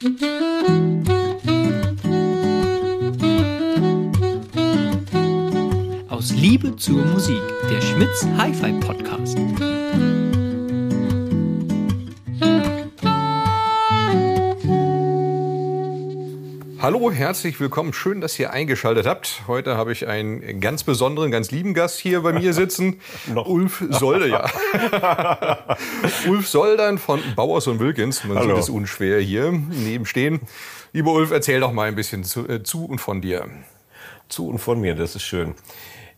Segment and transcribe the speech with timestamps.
[0.00, 0.12] Aus
[6.36, 9.36] Liebe zur Musik, der Schmitz Hi-Fi Podcast.
[16.88, 17.92] Hallo, herzlich willkommen.
[17.92, 19.42] Schön, dass ihr eingeschaltet habt.
[19.46, 23.02] Heute habe ich einen ganz besonderen, ganz lieben Gast hier bei mir sitzen.
[23.34, 24.46] Ulf Solde, ja.
[26.26, 28.24] Ulf Soldern von Bauers und Wilkins.
[28.24, 28.54] Man Hallo.
[28.54, 30.40] sieht es unschwer hier nebenstehen.
[30.94, 33.44] Lieber Ulf, erzähl doch mal ein bisschen zu, äh, zu und von dir.
[34.30, 35.56] Zu und von mir, das ist schön.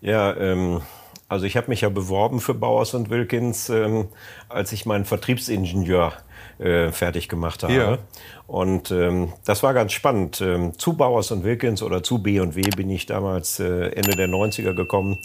[0.01, 0.83] Ja, ähm,
[1.27, 4.07] also ich habe mich ja beworben für Bauers und Wilkins, ähm,
[4.49, 6.13] als ich meinen Vertriebsingenieur
[6.61, 7.73] äh, fertig gemacht habe.
[7.75, 7.99] Ja.
[8.47, 10.41] Und ähm, das war ganz spannend.
[10.41, 14.75] Ähm, zu Bauers und Wilkins oder zu B&W bin ich damals äh, Ende der 90er
[14.75, 15.19] gekommen,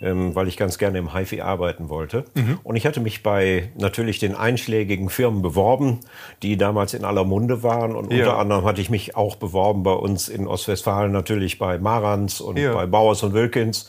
[0.00, 2.24] ähm, weil ich ganz gerne im HiFi arbeiten wollte.
[2.64, 6.00] Und ich hatte mich bei natürlich den einschlägigen Firmen beworben,
[6.42, 7.94] die damals in aller Munde waren.
[7.94, 8.24] Und Ja.
[8.24, 12.58] unter anderem hatte ich mich auch beworben bei uns in Ostwestfalen natürlich bei Marantz und
[12.58, 12.72] Ja.
[12.74, 13.88] bei Bauers und Wilkins.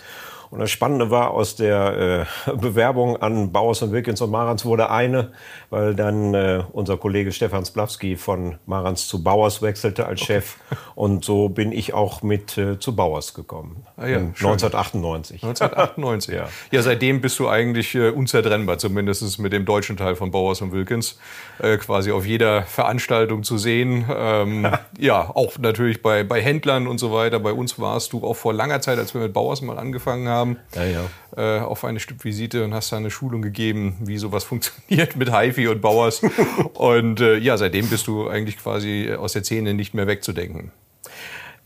[0.52, 4.90] Und das Spannende war, aus der äh, Bewerbung an Bauers und Wilkins und Marantz wurde
[4.92, 5.32] eine,
[5.70, 10.58] weil dann äh, unser Kollege Stefan Splawski von Marantz zu Bauers wechselte als Chef.
[10.94, 13.86] Und so bin ich auch mit äh, zu Bauers gekommen.
[13.96, 14.50] Ah ja, In schön.
[14.50, 15.44] 1998.
[15.44, 16.36] 1998.
[16.42, 16.48] Ja.
[16.72, 20.72] ja, seitdem bist du eigentlich äh, unzertrennbar, zumindest mit dem deutschen Teil von Bauers und
[20.72, 21.20] Wilkins.
[21.60, 24.06] Äh, quasi auf jeder Veranstaltung zu sehen.
[24.14, 24.68] Ähm,
[25.00, 27.40] ja, auch natürlich bei, bei Händlern und so weiter.
[27.40, 30.41] Bei uns warst du auch vor langer Zeit, als wir mit Bauers mal angefangen haben,
[30.76, 31.06] Ja, ja.
[31.38, 35.68] äh, auf eine Stippvisite und hast da eine Schulung gegeben, wie sowas funktioniert mit HiFi
[35.68, 36.22] und Bauers.
[36.74, 40.72] und äh, ja, seitdem bist du eigentlich quasi aus der Szene nicht mehr wegzudenken.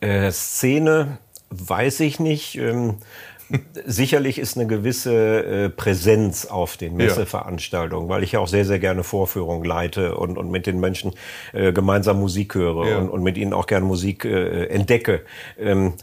[0.02, 1.18] Äh, Szene
[1.50, 2.56] weiß ich nicht.
[2.58, 2.98] Ähm,
[3.86, 8.80] sicherlich ist eine gewisse äh, Präsenz auf den Messeveranstaltungen, weil ich ja auch sehr, sehr
[8.80, 11.14] gerne Vorführungen leite und, und mit den Menschen
[11.54, 12.98] äh, gemeinsam Musik höre Ja.
[12.98, 15.22] und, und mit ihnen auch gerne Musik äh, entdecke.
[15.60, 15.94] Ähm,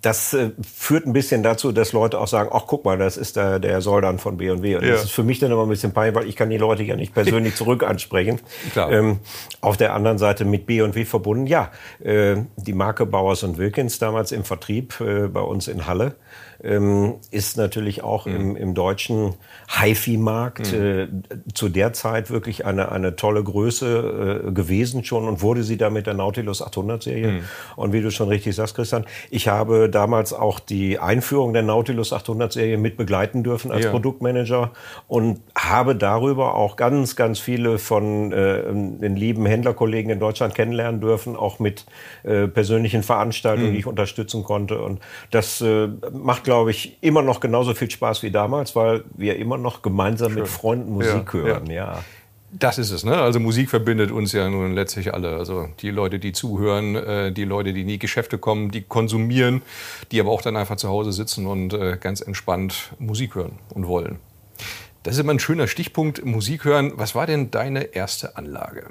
[0.00, 3.36] das äh, führt ein bisschen dazu, dass Leute auch sagen, ach guck mal, das ist
[3.36, 4.76] der, der Soldan von B&W.
[4.76, 4.92] Und Ja.
[4.92, 6.96] das ist für mich dann immer ein bisschen peinlich, weil ich kann die Leute ja
[6.96, 8.40] nicht persönlich zurück ansprechen.
[8.72, 8.90] Klar.
[8.90, 9.18] Ähm,
[9.60, 11.70] auf der anderen Seite mit B&W verbunden, ja,
[12.02, 16.16] äh, die Marke Bauers und Wilkins damals im Vertrieb äh, bei uns in Halle
[16.64, 19.34] ähm, ist natürlich auch im, im deutschen
[19.68, 21.08] HiFi-Markt äh,
[21.52, 25.90] zu der Zeit wirklich eine, eine tolle Größe äh, gewesen schon und wurde sie da
[25.90, 27.42] mit der Nautilus 800-Serie.
[27.76, 32.12] Und wie du schon richtig sagst, Christian, ich habe damals auch die Einführung der Nautilus
[32.12, 33.90] 800-Serie mit begleiten dürfen als Ja.
[33.90, 34.72] Produktmanager
[35.06, 41.00] und habe darüber auch ganz, ganz viele von äh, den lieben Händlerkollegen in Deutschland kennenlernen
[41.00, 41.84] dürfen, auch mit
[42.22, 44.80] äh, persönlichen Veranstaltungen, die ich unterstützen konnte.
[44.80, 45.00] Und
[45.30, 49.58] das äh, macht, glaube ich, immer noch genauso viel Spaß wie damals, weil wir immer
[49.58, 51.70] noch gemeinsam mit Freunden Musik Ja, hören.
[51.70, 52.04] Ja.
[52.56, 53.16] Das ist es, ne?
[53.16, 55.36] Also Musik verbindet uns ja nun letztlich alle.
[55.36, 59.62] Also die Leute, die zuhören, äh, die Leute, die in die Geschäfte kommen, die konsumieren,
[60.12, 63.88] die aber auch dann einfach zu Hause sitzen und äh, ganz entspannt Musik hören und
[63.88, 64.20] wollen.
[65.02, 66.92] Das ist immer ein schöner Stichpunkt, Musik hören.
[66.94, 68.90] Was war denn deine erste Anlage?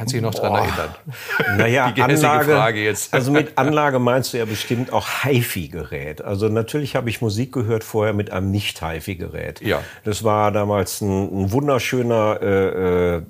[0.00, 0.58] Kannst du dich noch dran Boah.
[0.60, 0.94] erinnern?
[1.58, 3.12] Naja, Die Anlage, Frage jetzt.
[3.20, 6.22] Also mit Anlage meinst du ja bestimmt auch HiFi-Gerät.
[6.22, 9.60] Also natürlich habe ich Musik gehört vorher mit einem nicht-HiFi-Gerät.
[9.60, 9.82] Ja.
[10.04, 13.22] Das war damals ein, ein wunderschöner äh, äh,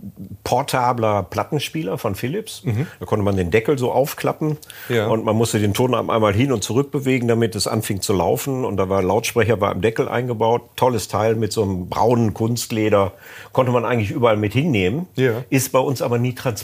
[0.45, 2.63] portabler Plattenspieler von Philips.
[3.01, 4.95] Da konnte man den Deckel so aufklappen Mhm.
[4.95, 5.07] Ja.
[5.09, 8.65] und man musste den Tonarm einmal hin und zurück bewegen, damit es anfing zu laufen.
[8.65, 10.63] Und da war ein Lautsprecher war im Deckel eingebaut.
[10.77, 13.13] Tolles Teil mit so einem braunen Kunstleder.
[13.53, 15.09] Konnte man eigentlich überall mit hinnehmen.
[15.17, 15.43] Ja.
[15.51, 16.60] Ist bei uns aber nie transportiert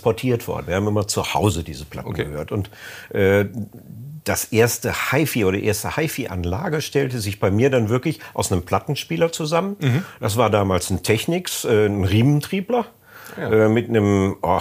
[0.48, 0.66] worden.
[0.68, 2.24] Wir haben immer zu Hause diese Platten Okay.
[2.24, 2.52] gehört.
[2.52, 2.70] Und
[3.10, 3.46] äh,
[4.24, 8.62] das erste HiFi oder die erste HiFi-Anlage stellte sich bei mir dann wirklich aus einem
[8.62, 9.76] Plattenspieler zusammen.
[9.80, 10.04] Mhm.
[10.20, 12.86] Das war damals ein Technics, äh, ein Riementriebler.
[13.38, 14.60] Äh, mit einem oh,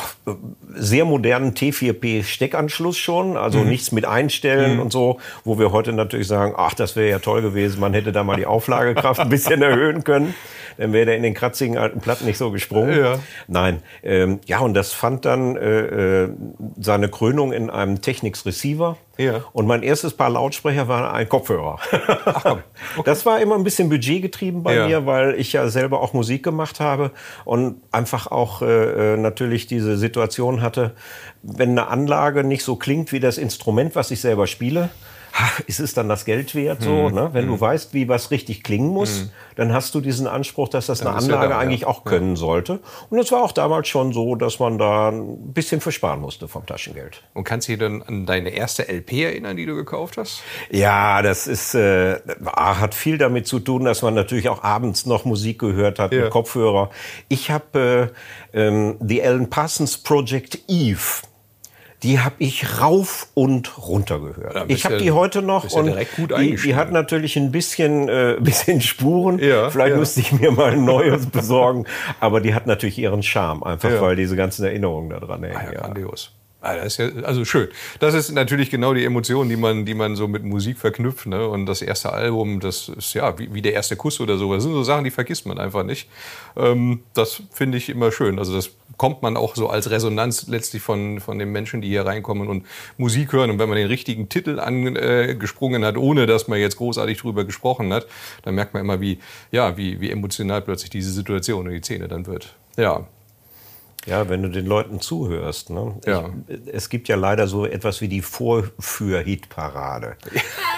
[0.74, 3.70] sehr modernen T4P-Steckanschluss schon, also Mhm.
[3.70, 7.42] nichts mit Einstellen und so, wo wir heute natürlich sagen, ach, das wäre ja toll
[7.42, 10.34] gewesen, man hätte da mal die Auflagekraft ein bisschen erhöhen können,
[10.78, 13.00] dann wäre der in den kratzigen alten Platten nicht so gesprungen.
[13.00, 13.20] Ja.
[13.48, 16.29] Nein, ähm, ja, und das fand dann äh, äh,
[16.79, 18.97] seine Krönung in einem Technics Receiver.
[19.17, 19.41] Ja.
[19.53, 21.79] Und mein erstes Paar Lautsprecher war ein Kopfhörer.
[23.06, 24.88] Das war immer ein bisschen budgetgetrieben bei Ja.
[24.88, 27.12] mir, weil ich ja selber auch Musik gemacht habe
[27.44, 30.94] und einfach auch äh, äh, natürlich diese Situation hatte,
[31.44, 34.90] wenn eine Anlage nicht so klingt wie das Instrument, was ich selber spiele,
[35.67, 37.08] ist es dann das Geld wert so?
[37.08, 37.16] Hm.
[37.16, 37.29] Ne?
[37.34, 41.02] Wenn du weißt, wie was richtig klingen muss, dann hast du diesen Anspruch, dass das
[41.02, 41.59] eine ist ja Anlage da, ja.
[41.59, 42.79] eigentlich auch können sollte.
[43.09, 46.66] Und es war auch damals schon so, dass man da ein bisschen versparen musste vom
[46.66, 47.23] Taschengeld.
[47.34, 50.41] Und kannst du dich dann an deine erste LP erinnern, die du gekauft hast?
[50.70, 55.26] Ja, das ist äh, hat viel damit zu tun, dass man natürlich auch abends noch
[55.26, 56.23] Musik gehört hat Ja.
[56.23, 56.90] mit Kopfhörer.
[57.28, 58.11] Ich habe
[58.53, 61.23] äh, ähm, The Alan Parsons Project Eve
[62.03, 64.56] die habe ich rauf und runter gehört.
[64.56, 65.96] Ja, ich habe die heute noch und
[66.38, 69.40] die, die hat natürlich ein bisschen, äh, bisschen Spuren.
[69.40, 69.97] Ja, Vielleicht ja.
[69.97, 71.86] müsste ich mir mal ein neues besorgen.
[72.20, 75.56] Aber die hat natürlich ihren Charme, einfach weil diese ganzen Erinnerungen da dran hängen.
[75.58, 75.80] Ah, ja, ja.
[75.82, 76.34] grandios.
[76.66, 77.67] Ah, das ist ja, also schön.
[78.00, 81.28] Das ist natürlich genau die Emotion, die man, die man so mit Musik verknüpft.
[81.28, 81.47] Ne?
[81.47, 84.52] Und das erste Album, das ist ja wie, wie der erste Kuss oder so.
[84.52, 86.09] Das sind so Sachen, die vergisst man einfach nicht.
[86.58, 88.40] Ähm, das finde ich immer schön.
[88.40, 92.08] Also das kommt man auch so als Resonanz letztlich von, von den Menschen, die hier
[92.08, 92.66] reinkommen und
[92.97, 93.52] Musik hören.
[93.52, 97.94] Und wenn man den richtigen Titel angesprungen hat, ohne dass man jetzt großartig drüber gesprochen
[97.94, 98.08] hat,
[98.41, 99.20] dann merkt man immer, wie,
[99.52, 102.56] ja, wie, wie emotional plötzlich diese Situation und die Szene dann wird.
[102.76, 103.06] Ja,
[104.05, 105.69] Ja, wenn du den Leuten zuhörst.
[105.72, 105.96] Ne?
[106.05, 106.29] Ja.
[106.47, 110.16] Ich, es gibt ja leider so etwas wie die Vorführ-Hitparade.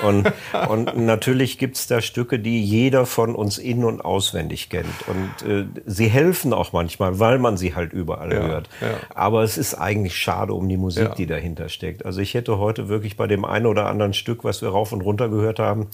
[0.04, 0.32] Und,
[0.70, 4.86] und natürlich gibt's da Stücke, die jeder von uns in- und auswendig kennt.
[5.08, 8.70] Und äh, sie helfen auch manchmal, weil man sie halt überall Ja, hört.
[8.80, 8.90] ja.
[9.16, 12.06] Aber es ist eigentlich schade um die Musik, die dahinter steckt.
[12.06, 15.02] Also ich hätte heute wirklich bei dem einen oder anderen Stück, was wir rauf und
[15.02, 15.88] runter gehört haben,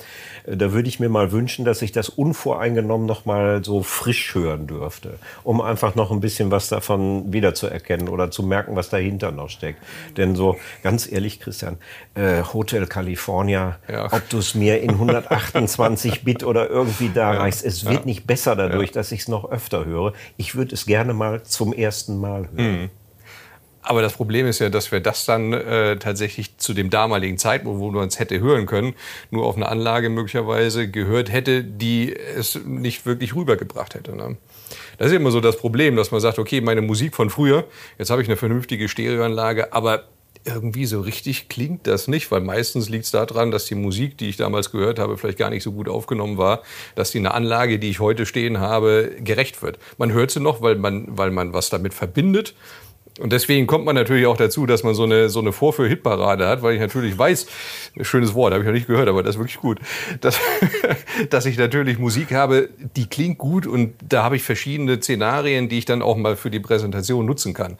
[0.46, 4.36] äh, da würde ich mir mal wünschen, dass ich das unvoreingenommen noch mal so frisch
[4.36, 9.32] hören dürfte, um einfach noch ein bisschen was davon wiederzuerkennen oder zu merken, was dahinter
[9.32, 9.80] noch steckt.
[10.18, 11.78] Denn so ganz ehrlich, Christian,
[12.16, 14.12] äh, Hotel California, Ja.
[14.12, 18.56] ob du es mir in 128 Bit oder irgendwie da reichst, es wird nicht besser
[18.56, 20.14] dadurch, dass ich es noch öfter höre.
[20.38, 22.90] Ich würde es gerne mal zum ersten Mal hören.
[23.86, 27.82] Aber das Problem ist ja, dass wir das dann äh, tatsächlich zu dem damaligen Zeitpunkt,
[27.82, 28.94] wo man es hätte hören können,
[29.30, 34.16] nur auf eine Anlage möglicherweise gehört hätte, die es nicht wirklich rübergebracht hätte.
[34.16, 34.38] Ne?
[34.98, 37.66] Das ist immer so das Problem, dass man sagt, okay, meine Musik von früher,
[37.98, 40.04] jetzt habe ich eine vernünftige Stereoanlage, aber
[40.46, 44.30] irgendwie so richtig klingt das nicht, weil meistens liegt es daran, dass die Musik, die
[44.30, 46.64] ich damals gehört habe, vielleicht gar nicht so gut aufgenommen war,
[46.96, 49.80] dass die eine Anlage, die ich heute stehen habe, gerecht wird.
[49.98, 52.56] Man hört sie noch, weil man, weil man was damit verbindet.
[53.20, 56.64] Und deswegen kommt man natürlich auch dazu, dass man so eine, so eine Vorführ-Hitparade hat,
[56.64, 57.46] weil ich natürlich weiß,
[58.02, 59.80] schönes Wort, habe ich noch nicht gehört, aber das ist wirklich gut,
[60.22, 60.40] dass,
[61.30, 65.78] dass ich natürlich Musik habe, die klingt gut und da habe ich verschiedene Szenarien, die
[65.78, 67.78] ich dann auch mal für die Präsentation nutzen kann.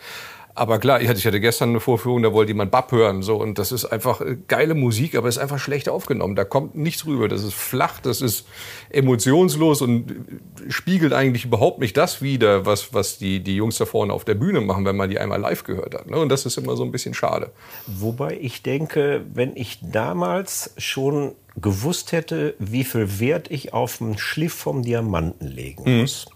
[0.56, 3.72] Aber klar, ich hatte, gestern eine Vorführung, da wollte jemand Bab hören, so, und das
[3.72, 6.36] ist einfach äh, geile Musik, aber es ist einfach schlecht aufgenommen.
[6.36, 7.28] Da kommt nichts rüber.
[7.28, 8.46] Das ist flach, das ist
[8.90, 13.86] emotionslos und äh, spiegelt eigentlich überhaupt nicht das wider, was, was die, die Jungs da
[13.86, 16.10] vorne auf der Bühne machen, wenn man die einmal live gehört hat.
[16.10, 16.18] Ne?
[16.18, 17.52] Und das ist immer so ein bisschen schade.
[17.88, 24.18] Wobei ich denke, wenn ich damals schon gewusst hätte, wie viel Wert ich auf einen
[24.18, 26.28] Schliff vom Diamanten legen muss.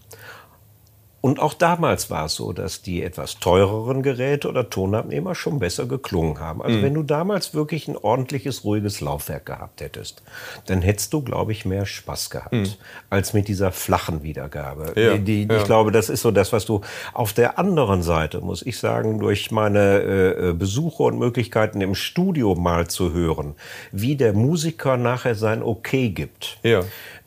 [1.20, 5.86] Und auch damals war es so, dass die etwas teureren Geräte oder Tonabnehmer schon besser
[5.86, 6.62] geklungen haben.
[6.62, 10.22] Also wenn du damals wirklich ein ordentliches, ruhiges Laufwerk gehabt hättest,
[10.66, 12.78] dann hättest du, glaube ich, mehr Spaß gehabt,
[13.10, 14.92] als mit dieser flachen Wiedergabe.
[15.00, 15.58] Ja, Die, die, ja.
[15.58, 16.82] Ich glaube, das ist so das, was du
[17.14, 21.96] auf der anderen Seite, muss ich sagen, durch meine äh, äh, Besuche und Möglichkeiten im
[21.96, 23.56] Studio mal zu hören,
[23.90, 26.58] wie der Musiker nachher sein Okay gibt.
[26.62, 26.82] Ja.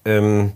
[0.05, 0.53] Ähm,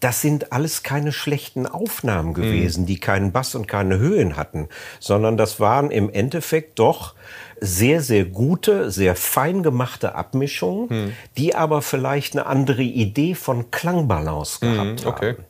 [0.00, 4.68] das sind alles keine schlechten Aufnahmen gewesen, die keinen Bass und keine Höhen hatten,
[5.00, 7.14] sondern das waren im Endeffekt doch
[7.60, 14.60] sehr, sehr gute, sehr fein gemachte Abmischungen, die aber vielleicht eine andere Idee von Klangbalance
[14.60, 15.34] gehabt okay.
[15.34, 15.44] haben.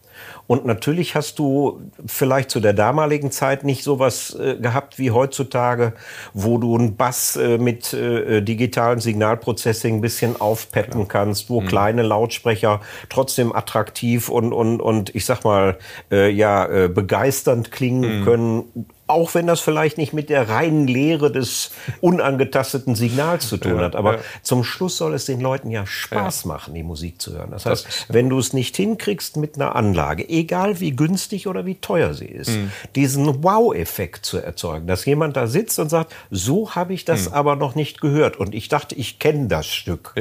[0.47, 5.93] Und natürlich hast du vielleicht zu der damaligen Zeit nicht sowas äh, gehabt wie heutzutage,
[6.35, 12.03] wo du einen Bass äh, mit äh, digitalen Signalprocessing ein bisschen aufpeppen kannst, wo kleine
[12.03, 15.79] Lautsprecher trotzdem attraktiv und, und, und ich sag mal,
[16.11, 18.87] äh, ja, äh, begeisternd klingen können.
[19.09, 21.71] Auch wenn das vielleicht nicht mit der reinen Lehre des
[22.01, 23.95] unangetasteten Signals zu tun hat.
[23.95, 24.21] Aber ja.
[24.43, 27.51] zum Schluss soll es den Leuten ja Spaß machen, die Musik zu hören.
[27.51, 31.77] Das heißt, wenn du es nicht hinkriegst mit einer Anlage, egal wie günstig oder wie
[31.77, 32.73] teuer sie ist, Hm.
[32.95, 37.57] diesen Wow-Effekt zu erzeugen, dass jemand da sitzt und sagt, so habe ich das aber
[37.57, 40.13] noch nicht gehört und ich dachte, ich kenne das Stück.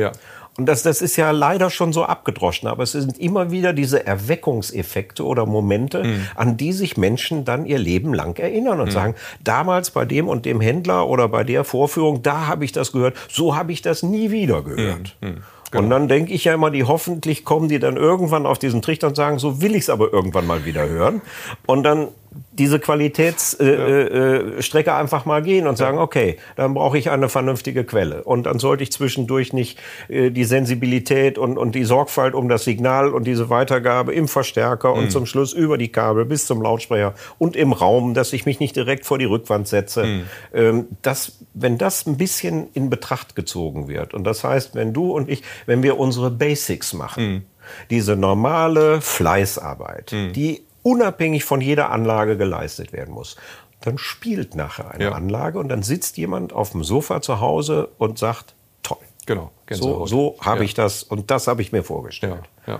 [0.58, 4.06] Und das, das ist ja leider schon so abgedroschen, aber es sind immer wieder diese
[4.06, 6.28] Erweckungseffekte oder Momente, Hm.
[6.36, 10.46] an die sich Menschen dann ihr Leben lang erinnern und sagen, damals bei dem und
[10.46, 14.02] dem Händler oder bei der Vorführung, da habe ich das gehört, so habe ich das
[14.02, 15.18] nie wieder gehört.
[15.22, 15.38] Hm.
[15.74, 19.08] Und dann denke ich ja immer, die hoffentlich kommen die dann irgendwann auf diesen Trichter
[19.08, 21.22] und sagen, so will ich es aber irgendwann mal wieder hören.
[21.66, 22.10] Und dann
[22.58, 27.30] diese Qualitätsstrecke äh, äh, Strecke einfach mal gehen und sagen, okay, dann brauche ich eine
[27.30, 28.24] vernünftige Quelle.
[28.24, 32.64] Und dann sollte ich zwischendurch nicht äh, die Sensibilität und, und die Sorgfalt um das
[32.64, 37.14] Signal und diese Weitergabe im Verstärker und zum Schluss über die Kabel bis zum Lautsprecher
[37.38, 40.24] und im Raum, dass ich mich nicht direkt vor die Rückwand setze.
[40.54, 45.12] Ähm, das, wenn das ein bisschen in Betracht gezogen wird, und das heißt, wenn du
[45.12, 47.46] und ich, wenn wir unsere Basics machen,
[47.90, 53.38] diese normale Fleißarbeit, die unabhängig von jeder Anlage geleistet werden muss,
[53.82, 55.12] dann spielt nachher eine ja.
[55.13, 59.00] Anlage und dann sitzt jemand auf dem Sofa zu Hause und sagt, toll.
[59.25, 59.51] Genau.
[59.72, 60.65] So, so habe ja.
[60.65, 62.44] ich das und das habe ich mir vorgestellt.
[62.68, 62.80] Ja, ja.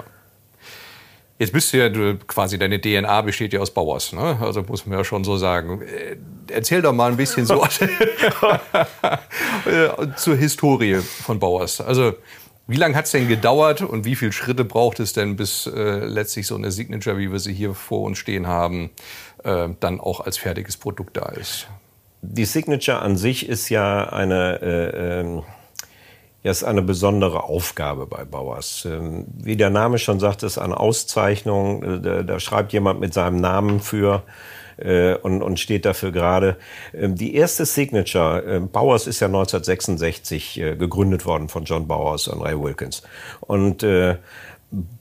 [1.40, 4.38] Jetzt bist du ja du, quasi, deine DNA besteht ja aus Bauers, ne?
[4.40, 5.82] Also muss man ja schon so sagen.
[5.82, 6.18] Äh,
[6.50, 7.56] erzähl doch mal ein bisschen so
[10.16, 11.82] zur Historie von Bauers.
[11.82, 12.14] Also,
[12.68, 16.06] wie lange hat es denn gedauert und wie viele Schritte braucht es denn, bis äh,
[16.06, 18.90] letztlich so eine Signature, wie wir sie hier vor uns stehen haben,
[19.44, 21.68] äh, dann auch als fertiges Produkt da ist?
[22.22, 24.62] Die Signature an sich ist ja eine.
[24.62, 25.44] Äh, ähm
[26.44, 28.86] ja, ist eine besondere Aufgabe bei Bauers.
[28.86, 31.82] Ähm, wie der Name schon sagt, ist eine Auszeichnung.
[31.82, 34.22] Äh, da, da schreibt jemand mit seinem Namen für
[34.78, 36.58] äh, und, und steht dafür gerade.
[36.94, 42.28] Ähm, die erste Signature, äh, Bowers ist ja 1966 äh, gegründet worden von John Bowers
[42.28, 43.04] und Ray Wilkins.
[43.42, 44.18] Und äh,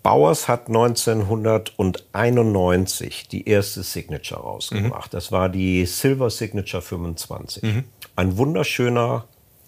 [0.02, 5.12] Bowers hat 1991 die erste Signature rausgebracht.
[5.12, 5.16] Mhm.
[5.16, 7.62] Das war die Silver Signature 25.
[7.62, 7.84] Mhm.
[8.14, 9.24] Ein wunderschöner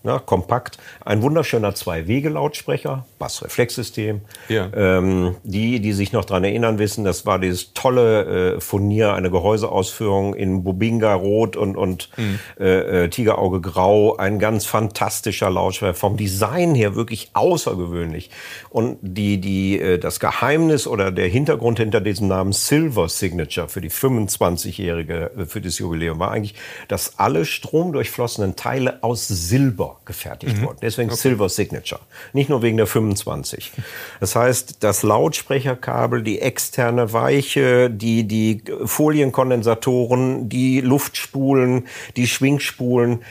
[0.07, 0.79] ja, kompakt.
[1.05, 4.21] Ein wunderschöner Zwei-Wege-Lautsprecher, Bassreflexsystem.
[4.49, 4.71] Ja.
[4.75, 9.31] Ähm, die, die sich noch dran erinnern, wissen, das war dieses tolle äh, Furnier, eine
[9.31, 12.39] Gehäuseausführung in Bobinga Rot und, und mhm.
[12.61, 14.17] äh, äh, Tigerauge Grau.
[14.17, 15.95] Ein ganz fantastischer Lautsprecher.
[15.95, 18.31] Vom Design her wirklich außergewöhnlich.
[18.71, 23.81] Und die, die, äh, das Geheimnis oder der Hintergrund hinter diesem Namen Silver Signature für
[23.81, 26.55] die 25-jährige, äh, für das Jubiläum war eigentlich,
[26.89, 30.67] dass alle stromdurchflossenen Teile aus Silber gefertigt mhm.
[30.67, 30.79] worden.
[30.83, 31.19] Deswegen okay.
[31.19, 32.01] Silver Signature.
[32.33, 33.73] Nicht nur wegen der 25.
[34.21, 41.87] Das heißt, das Lautsprecherkabel, die externe Weiche, die, die Folienkondensatoren, die Luftspulen,
[42.17, 43.23] die Schwingspulen,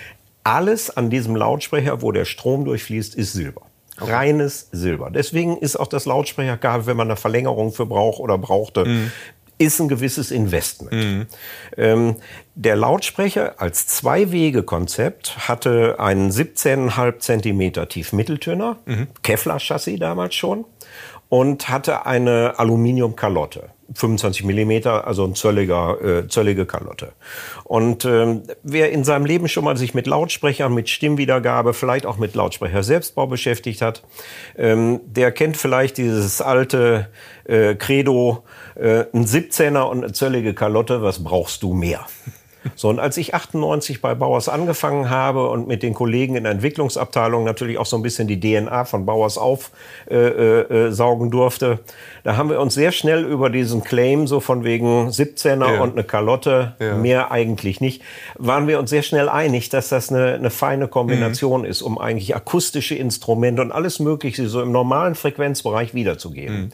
[0.43, 3.62] alles an diesem Lautsprecher, wo der Strom durchfließt, ist Silber.
[4.00, 4.12] Okay.
[4.12, 5.10] Reines Silber.
[5.10, 9.12] Deswegen ist auch das Lautsprecherkabel, wenn man eine Verlängerung für braucht oder brauchte, mhm
[9.57, 10.93] ist ein gewisses Investment.
[10.93, 11.25] Mhm.
[11.77, 12.15] Ähm,
[12.55, 19.07] der Lautsprecher als Zwei-Wege-Konzept hatte einen 17,5 Zentimeter Tiefmitteltöner, mhm.
[19.24, 20.65] Kevlar-Chassis damals schon,
[21.29, 23.69] und hatte eine Aluminium-Kalotte.
[23.93, 27.13] 25 Millimeter, also ein zölliger, äh, zöllige Kalotte.
[27.63, 32.17] Und ähm, wer in seinem Leben schon mal sich mit Lautsprechern, mit Stimmwiedergabe, vielleicht auch
[32.17, 34.03] mit Lautsprecher Selbstbau beschäftigt hat,
[34.57, 37.09] ähm, der kennt vielleicht dieses alte
[37.45, 38.43] äh, Credo,
[38.75, 42.05] äh, ein 17er und eine zöllige Kalotte, was brauchst du mehr?
[42.75, 46.51] So, und als ich 98 bei Bauers angefangen habe und mit den Kollegen in der
[46.51, 49.72] Entwicklungsabteilung natürlich auch so ein bisschen die DNA von Bauers aufsaugen
[50.10, 51.79] äh, äh, äh durfte,
[52.24, 55.81] da haben wir uns sehr schnell über diesen Claim, so von wegen 17er ja.
[55.81, 56.95] und eine Kalotte, ja.
[56.95, 58.01] mehr eigentlich nicht,
[58.36, 61.67] waren wir uns sehr schnell einig, dass das eine, eine feine Kombination mhm.
[61.67, 66.55] ist, um eigentlich akustische Instrumente und alles Mögliche so im normalen Frequenzbereich wiederzugeben.
[66.55, 66.72] Mhm.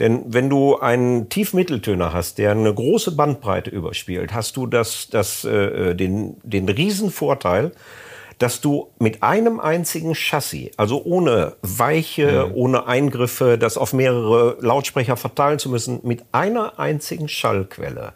[0.00, 5.33] Denn wenn du einen Tiefmitteltöner hast, der eine große Bandbreite überspielt, hast du das, das,
[5.42, 7.72] äh, äh den, den Riesenvorteil,
[8.38, 12.52] dass du mit einem einzigen Chassis, also ohne Weiche, mhm.
[12.54, 18.12] ohne Eingriffe, das auf mehrere Lautsprecher verteilen zu müssen, mit einer einzigen Schallquelle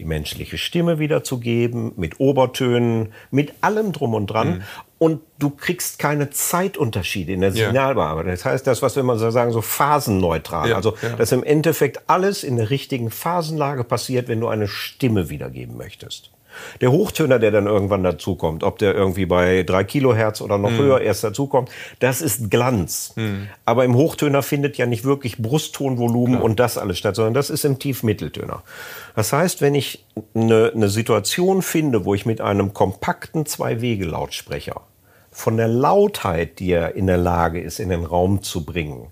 [0.00, 4.48] die menschliche Stimme wiederzugeben, mit Obertönen, mit allem drum und dran.
[4.48, 4.62] Mhm.
[4.98, 8.30] Und du kriegst keine Zeitunterschiede in der Signalbearbeitung.
[8.30, 10.70] Das heißt, das, was wir immer so sagen, so phasenneutral.
[10.70, 11.16] Ja, also, ja.
[11.16, 16.30] dass im Endeffekt alles in der richtigen Phasenlage passiert, wenn du eine Stimme wiedergeben möchtest.
[16.80, 20.78] Der Hochtöner, der dann irgendwann dazukommt, ob der irgendwie bei drei Kilohertz oder noch mhm.
[20.78, 23.12] höher erst dazukommt, das ist Glanz.
[23.16, 23.48] Mhm.
[23.64, 26.44] Aber im Hochtöner findet ja nicht wirklich Brusttonvolumen Klar.
[26.44, 28.62] und das alles statt, sondern das ist im Tiefmitteltöner.
[29.16, 30.04] Das heißt, wenn ich
[30.34, 34.80] eine, eine Situation finde, wo ich mit einem kompakten Zwei-Wege-Lautsprecher
[35.30, 39.08] von der Lautheit, die er in der Lage ist, in den Raum zu bringen,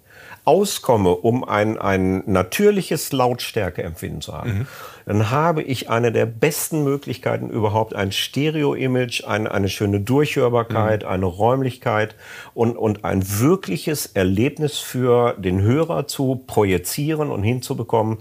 [0.49, 4.67] auskomme, um ein, ein natürliches Lautstärkeempfinden zu haben, mhm.
[5.05, 11.09] dann habe ich eine der besten Möglichkeiten überhaupt, ein Stereo-Image, eine, eine schöne Durchhörbarkeit, mhm.
[11.11, 12.15] eine Räumlichkeit
[12.55, 18.17] und, und ein wirkliches Erlebnis für den Hörer zu projizieren und hinzubekommen,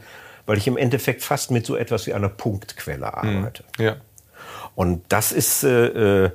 [0.46, 3.38] weil ich im Endeffekt fast mit so etwas wie einer Punktquelle mhm.
[3.38, 3.64] arbeite.
[3.78, 3.86] Mhm.
[3.86, 3.96] Ja.
[4.76, 6.32] Und das ist äh, äh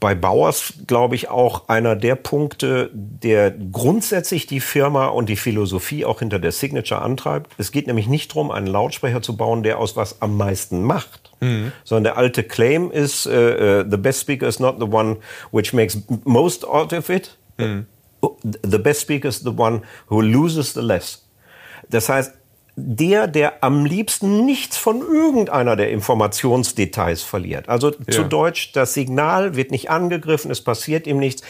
[0.00, 6.04] bei Bauers, glaube ich, auch einer der Punkte, der grundsätzlich die Firma und die Philosophie
[6.04, 7.52] auch hinter der Signature antreibt.
[7.58, 11.32] Es geht nämlich nicht darum, einen Lautsprecher zu bauen, der aus was am meisten macht,
[11.40, 11.72] mhm.
[11.84, 15.16] sondern der alte Claim ist, uh, the best speaker is not the one
[15.52, 17.36] which makes most out of it.
[17.58, 17.86] Mhm.
[18.62, 21.26] The best speaker is the one who loses the less.
[21.90, 22.32] Das heißt,
[22.76, 27.68] der, der am liebsten nichts von irgendeiner der Informationsdetails verliert.
[27.68, 27.96] Also ja.
[28.10, 31.42] zu Deutsch, das Signal wird nicht angegriffen, es passiert ihm nichts.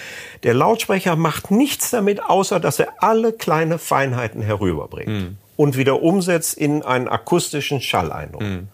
[0.42, 5.36] Der Lautsprecher macht nichts damit, außer dass er alle kleine Feinheiten herüberbringt mhm.
[5.56, 8.42] und wieder umsetzt in einen akustischen Schalleindruck.
[8.42, 8.68] Mhm.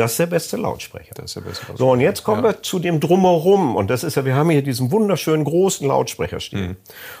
[0.00, 1.12] Das ist der beste Lautsprecher.
[1.14, 1.78] Das ist der beste Lautsprecher.
[1.78, 2.50] So, und jetzt kommen Ja.
[2.50, 3.76] wir zu dem Drumherum.
[3.76, 6.40] Und das ist ja, wir haben hier diesen wunderschönen großen Lautsprecher Mhm.
[6.40, 6.76] stehen.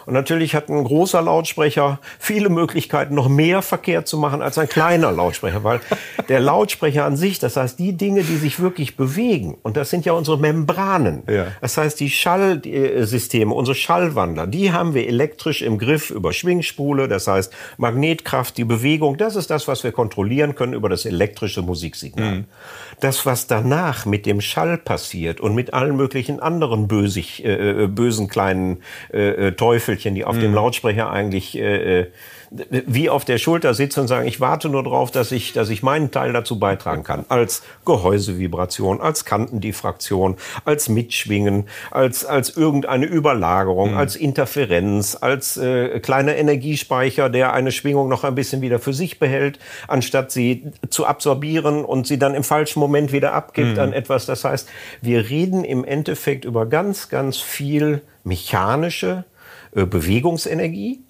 [0.06, 4.68] Und natürlich hat ein großer Lautsprecher viele Möglichkeiten, noch mehr Verkehr zu machen als ein
[4.68, 5.62] kleiner Lautsprecher.
[5.64, 5.80] Weil
[6.28, 10.04] der Lautsprecher an sich, das heißt, die Dinge, die sich wirklich bewegen, und das sind
[10.04, 11.22] ja unsere Membranen.
[11.28, 11.46] Ja.
[11.60, 17.08] Das heißt, die Schallsysteme, unsere Schallwandler, die haben wir elektrisch im Griff über Schwingspule.
[17.08, 21.62] Das heißt, Magnetkraft, die Bewegung, das ist das, was wir kontrollieren können über das elektrische
[21.62, 22.44] Musiksignal.
[23.00, 27.86] Das, was danach mit dem Schall passiert und mit allen möglichen anderen bösig, äh, äh,
[27.86, 32.06] bösen kleinen äh, äh, Teufelchen, die auf dem Lautsprecher eigentlich äh, äh,
[32.50, 35.84] wie auf der Schulter sitzen und sagen, ich warte nur darauf, dass ich, dass ich
[35.84, 37.24] meinen Teil dazu beitragen kann.
[37.28, 46.34] Als Gehäusevibration, als Kantendiffraktion, als Mitschwingen, als, als irgendeine Überlagerung, als Interferenz, als äh, kleiner
[46.36, 51.84] Energiespeicher, der eine Schwingung noch ein bisschen wieder für sich behält, anstatt sie zu absorbieren
[51.84, 54.26] und sie dann im falschen Moment wieder abgibt an etwas.
[54.26, 54.68] Das heißt,
[55.02, 59.24] wir reden im Endeffekt über ganz, ganz viel mechanische
[59.74, 61.00] äh, Bewegungsenergie,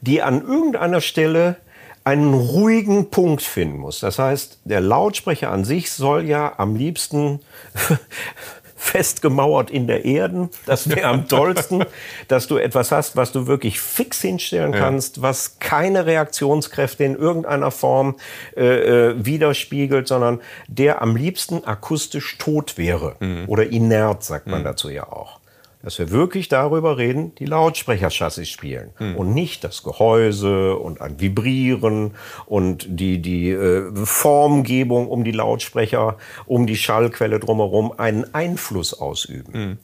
[0.00, 1.56] die an irgendeiner Stelle
[2.04, 4.00] einen ruhigen Punkt finden muss.
[4.00, 7.40] Das heißt, der Lautsprecher an sich soll ja am liebsten
[8.76, 10.50] festgemauert in der Erde.
[10.66, 11.86] Das wäre am tollsten,
[12.28, 17.70] dass du etwas hast, was du wirklich fix hinstellen kannst, was keine Reaktionskräfte in irgendeiner
[17.70, 18.16] Form
[18.54, 23.16] äh, äh, widerspiegelt, sondern der am liebsten akustisch tot wäre
[23.46, 25.40] oder inert, sagt man dazu ja auch
[25.84, 32.12] dass wir wirklich darüber reden, die Lautsprecherchassis spielen und nicht das Gehäuse und ein Vibrieren
[32.46, 39.78] und die, die äh, Formgebung um die Lautsprecher, um die Schallquelle drumherum einen Einfluss ausüben.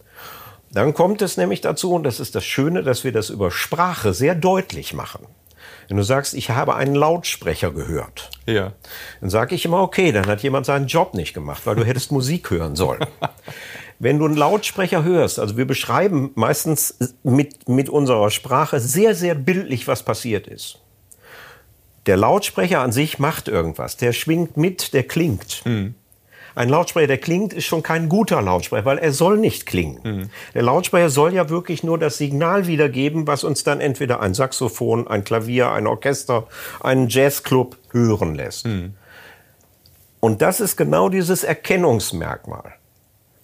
[0.73, 4.15] Dann kommt es nämlich dazu, und das ist das Schöne, dass wir das über Sprache
[4.15, 5.27] sehr deutlich machen.
[5.89, 8.73] Wenn du sagst, ich habe einen Lautsprecher gehört, Ja.
[9.21, 12.13] dann sage ich immer, okay, dann hat jemand seinen Job nicht gemacht, weil du hättest
[12.13, 13.05] Musik hören sollen.
[14.03, 19.35] Wenn du einen Lautsprecher hörst, also wir beschreiben meistens mit, mit unserer Sprache sehr, sehr
[19.35, 20.79] bildlich, was passiert ist.
[22.07, 23.99] Der Lautsprecher an sich macht irgendwas.
[23.99, 25.63] Der schwingt mit, der klingt.
[26.55, 30.01] Ein Lautsprecher, der klingt, ist schon kein guter Lautsprecher, weil er soll nicht klingen.
[30.55, 35.09] Der Lautsprecher soll ja wirklich nur das Signal wiedergeben, was uns dann entweder ein Saxophon,
[35.09, 36.47] ein Klavier, ein Orchester,
[36.81, 38.67] einen Jazzclub hören lässt.
[40.21, 42.80] Und das ist genau dieses Erkennungsmerkmal.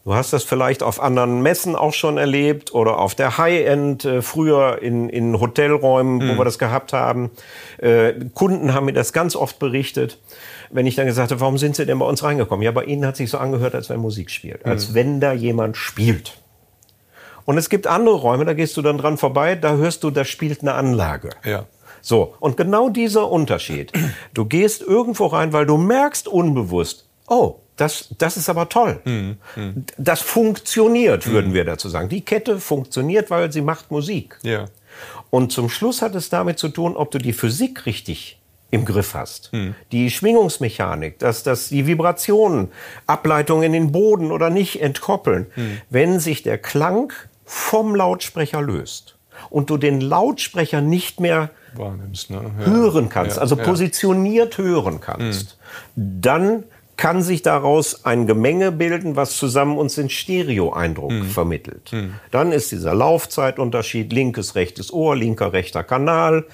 [0.07, 4.23] Du hast das vielleicht auf anderen Messen auch schon erlebt oder auf der High-End, äh,
[4.23, 7.33] früher in, in Hotelräumen, wo wir das gehabt haben.
[7.79, 10.21] Äh, Kunden haben mir das ganz oft berichtet,
[10.71, 12.63] wenn ich dann gesagt habe, warum sind sie denn bei uns reingekommen?
[12.63, 15.77] Ja, bei ihnen hat sich so angehört, als wenn Musik spielt, als wenn da jemand
[15.77, 16.41] spielt.
[17.45, 20.25] Und es gibt andere Räume, da gehst du dann dran vorbei, da hörst du, da
[20.25, 21.31] spielt eine Anlage.
[21.45, 21.67] Ja.
[22.01, 23.93] So, und genau dieser Unterschied.
[24.35, 29.01] Du gehst irgendwo rein, weil du merkst unbewusst, oh, das, das ist aber toll.
[29.99, 32.09] Das funktioniert, würden wir dazu sagen.
[32.09, 34.39] Die Kette funktioniert, weil sie macht Musik.
[34.43, 34.67] Ja.
[35.31, 38.39] Und zum Schluss hat es damit zu tun, ob du die Physik richtig
[38.71, 39.53] im Griff hast.
[39.93, 42.69] Die Schwingungsmechanik, dass, dass die Vibrationen,
[43.07, 45.47] Ableitungen in den Boden oder nicht entkoppeln.
[45.91, 47.13] Wenn sich der Klang
[47.45, 49.17] vom Lautsprecher löst
[49.51, 51.51] und du den Lautsprecher nicht mehr
[52.31, 52.51] ne?
[52.59, 52.67] Ja.
[52.67, 55.59] hören kannst, Ja, also positioniert hören kannst,
[55.95, 56.65] dann
[56.97, 61.25] kann sich daraus ein Gemenge bilden, was zusammen uns den Stereoeindruck Mhm.
[61.27, 61.91] vermittelt.
[62.31, 66.45] Dann ist dieser Laufzeitunterschied linkes, rechtes Ohr, linker, rechter Kanal,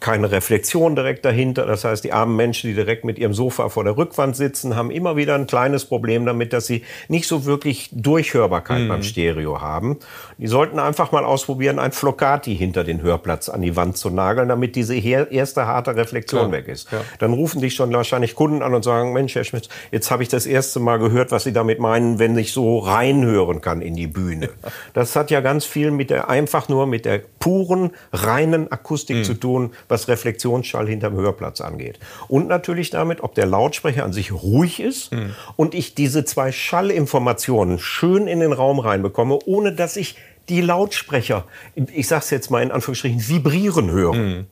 [0.00, 1.66] keine Reflexion direkt dahinter.
[1.66, 4.90] Das heißt, die armen Menschen, die direkt mit ihrem Sofa vor der Rückwand sitzen, haben
[4.90, 8.88] immer wieder ein kleines Problem damit, dass sie nicht so wirklich Durchhörbarkeit Mhm.
[8.88, 9.98] beim Stereo haben.
[10.38, 14.48] Die sollten einfach mal ausprobieren, ein Flocati hinter den Hörplatz an die Wand zu nageln,
[14.48, 16.90] damit diese erste harte Reflexion Klar, weg ist.
[16.90, 17.02] ja.
[17.20, 20.28] Dann rufen dich schon wahrscheinlich Kunden an und sagen, Mensch, Herr Schmidt, jetzt habe ich
[20.28, 24.08] das erste Mal gehört, was Sie damit meinen, wenn ich so reinhören kann in die
[24.08, 24.48] Bühne.
[24.94, 29.24] Das hat ja ganz viel mit der, einfach nur mit der puren, reinen Akustik Mhm.
[29.24, 31.98] zu tun, was Reflexionsschall hinterm Hörplatz angeht.
[32.28, 35.34] Und natürlich damit, ob der Lautsprecher an sich ruhig ist Mhm.
[35.56, 40.16] und ich diese zwei Schallinformationen schön in den Raum reinbekomme, ohne dass ich
[40.48, 44.14] die Lautsprecher, ich sag's jetzt mal in Anführungsstrichen, vibrieren höre.
[44.14, 44.46] Mhm.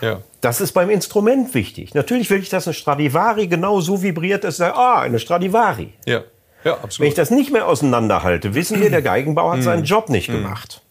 [0.00, 0.20] Ja.
[0.40, 1.94] Das ist beim Instrument wichtig.
[1.94, 5.92] Natürlich will ich, dass ein Stradivari genau so vibriert, dass ich sage, ah, eine Stradivari.
[6.06, 6.22] Ja.
[6.64, 7.08] Ja, Wenn absolut.
[7.08, 10.82] ich das nicht mehr auseinanderhalte, wissen wir, der Geigenbauer hat seinen Job nicht gemacht.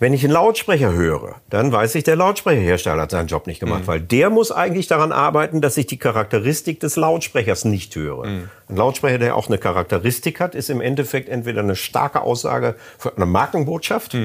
[0.00, 3.82] Wenn ich einen Lautsprecher höre, dann weiß ich, der Lautsprecherhersteller hat seinen Job nicht gemacht,
[3.86, 8.24] weil der muss eigentlich daran arbeiten, dass ich die Charakteristik des Lautsprechers nicht höre.
[8.24, 13.14] Ein Lautsprecher, der auch eine Charakteristik hat, ist im Endeffekt entweder eine starke Aussage für
[13.16, 14.16] eine Markenbotschaft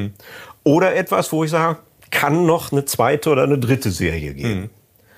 [0.64, 1.78] oder etwas, wo ich sage,
[2.12, 4.70] kann noch eine zweite oder eine dritte Serie geben.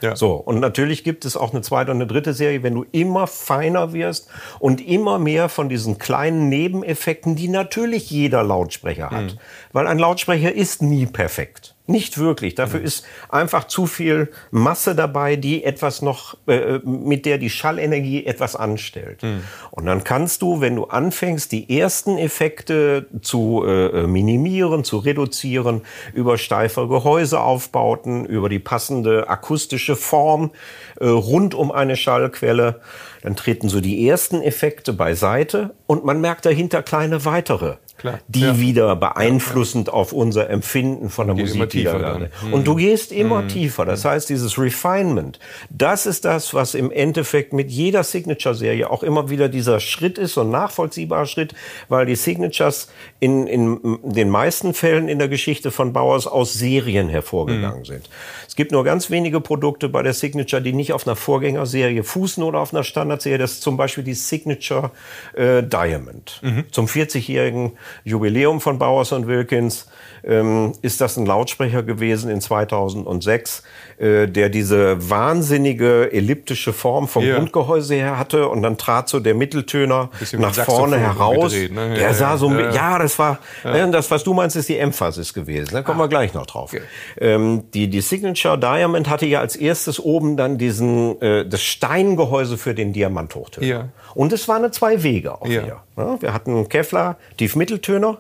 [0.01, 0.15] Ja.
[0.15, 3.27] So, und natürlich gibt es auch eine zweite und eine dritte Serie, wenn du immer
[3.27, 9.34] feiner wirst und immer mehr von diesen kleinen Nebeneffekten, die natürlich jeder Lautsprecher hat.
[9.34, 9.39] Mhm.
[9.73, 11.75] Weil ein Lautsprecher ist nie perfekt.
[11.91, 12.56] Nicht wirklich.
[12.56, 12.86] Dafür mhm.
[12.86, 18.56] ist einfach zu viel Masse dabei, die etwas noch, äh, mit der die Schallenergie etwas
[18.56, 19.21] anstellt.
[19.23, 19.43] Mhm.
[19.71, 25.82] Und dann kannst du, wenn du anfängst, die ersten Effekte zu äh, minimieren, zu reduzieren,
[26.13, 30.51] über steife Gehäuseaufbauten, über die passende akustische Form
[30.99, 32.80] äh, rund um eine Schallquelle,
[33.21, 38.20] dann treten so die ersten Effekte beiseite und man merkt dahinter kleine weitere Klar.
[38.28, 38.60] die ja.
[38.60, 40.00] wieder beeinflussend ja, ja.
[40.00, 42.54] auf unser Empfinden von der Musik tiefer mhm.
[42.54, 43.48] Und du gehst immer mhm.
[43.48, 43.86] tiefer.
[43.86, 49.30] Das heißt, dieses Refinement, das ist das, was im Endeffekt mit jeder Signature-Serie auch immer
[49.30, 51.54] wieder dieser Schritt ist, so ein nachvollziehbarer Schritt,
[51.90, 57.10] weil die Signatures in, in den meisten Fällen in der Geschichte von Bauers aus Serien
[57.10, 57.86] hervorgegangen mhm.
[57.86, 58.10] sind.
[58.48, 62.44] Es gibt nur ganz wenige Produkte bei der Signature, die nicht auf einer Vorgängerserie fußen
[62.44, 63.38] oder auf einer Standardserie.
[63.38, 64.92] Das ist zum Beispiel die Signature
[65.34, 66.42] äh, Diamond.
[66.42, 66.66] Mhm.
[66.72, 67.72] Zum 40-jährigen
[68.04, 69.88] Jubiläum von Bowers und Wilkins
[70.23, 73.63] ähm, ist das ein Lautsprecher gewesen in 2006,
[73.97, 77.38] äh, der diese wahnsinnige elliptische Form vom ja.
[77.38, 81.53] Grundgehäuse her hatte und dann trat so der Mitteltöner nach vorne heraus.
[81.53, 81.89] Gedreht, ne?
[81.89, 83.86] ja, der sah so, ja, ja das war, ja.
[83.86, 85.69] Ne, das was du meinst, ist die Emphasis gewesen.
[85.71, 86.03] Da kommen ah.
[86.03, 86.71] wir gleich noch drauf.
[86.73, 86.84] Okay.
[87.19, 92.57] Ähm, die, die Signature Diamond hatte ja als erstes oben dann diesen, äh, das Steingehäuse
[92.57, 93.67] für den Diamanthochtöner.
[93.67, 93.88] Ja.
[94.13, 95.62] Und es waren zwei Wege auch ja.
[95.63, 95.77] hier.
[95.95, 96.17] Ne?
[96.19, 98.17] Wir hatten Kevlar Tiefmitteltöner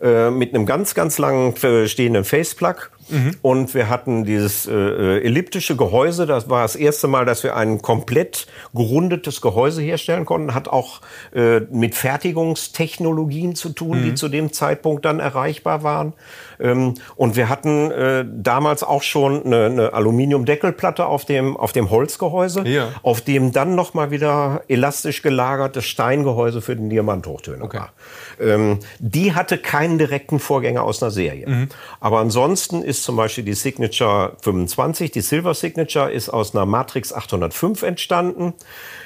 [0.00, 3.36] äh, mit einem ganz, ganz langen äh, stehenden Faceplug Mhm.
[3.42, 6.26] Und wir hatten dieses äh, äh, elliptische Gehäuse.
[6.26, 10.54] Das war das erste Mal, dass wir ein komplett gerundetes Gehäuse herstellen konnten.
[10.54, 11.00] Hat auch
[11.34, 14.04] äh, mit Fertigungstechnologien zu tun, mhm.
[14.04, 16.12] die zu dem Zeitpunkt dann erreichbar waren.
[16.60, 21.90] Ähm, und wir hatten äh, damals auch schon eine, eine Aluminiumdeckelplatte auf dem, auf dem
[21.90, 22.88] Holzgehäuse, ja.
[23.02, 27.78] auf dem dann nochmal wieder elastisch gelagertes Steingehäuse für den Diamanthochtöner okay.
[27.78, 27.92] war.
[28.40, 31.48] Ähm, die hatte keinen direkten Vorgänger aus einer Serie.
[31.48, 31.68] Mhm.
[32.00, 37.12] Aber ansonsten ist zum Beispiel die Signature 25, die Silver Signature, ist aus einer Matrix
[37.12, 38.52] 805 entstanden.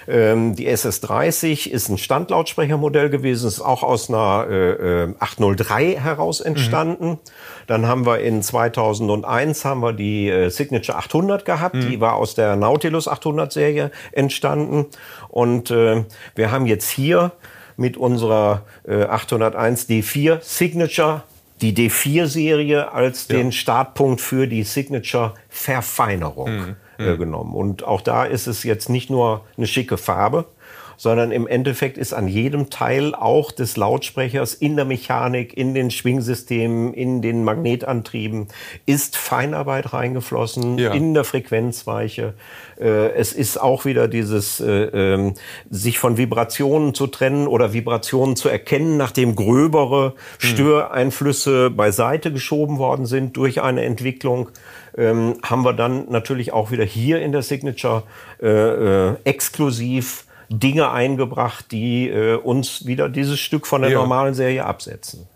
[0.09, 6.41] Ähm, die SS30 ist ein Standlautsprechermodell gewesen, ist auch aus einer äh, 803 äh, heraus
[6.41, 7.09] entstanden.
[7.11, 7.19] Mhm.
[7.67, 11.91] Dann haben wir in 2001 haben wir die äh, Signature 800 gehabt, mhm.
[11.91, 14.87] die war aus der Nautilus 800 Serie entstanden.
[15.29, 17.33] Und äh, wir haben jetzt hier
[17.77, 21.23] mit unserer äh, 801 D4 Signature
[21.61, 23.37] die D4-Serie als ja.
[23.37, 26.77] den Startpunkt für die Signature-Verfeinerung mhm.
[26.99, 27.55] äh, genommen.
[27.55, 30.47] Und auch da ist es jetzt nicht nur eine schicke Farbe,
[30.97, 35.91] sondern im Endeffekt ist an jedem Teil auch des Lautsprechers in der Mechanik, in den
[35.91, 38.49] Schwingsystemen, in den Magnetantrieben
[38.87, 40.93] ist Feinarbeit reingeflossen, ja.
[40.93, 42.35] in der Frequenzweiche.
[42.79, 45.35] Äh, es ist auch wieder dieses, äh, ähm,
[45.71, 50.15] sich von Vibrationen zu trennen oder Vibrationen zu erkennen, nachdem gröbere hm.
[50.39, 54.49] Störeinflüsse beiseite geschoben worden sind durch eine Entwicklung.
[54.97, 58.05] Ähm, haben wir dann natürlich auch wieder hier in der Signature
[58.41, 60.25] äh, äh, exklusiv
[60.59, 63.99] Dinge eingebracht, die äh, uns wieder dieses Stück von der ja.
[63.99, 65.27] normalen Serie absetzen.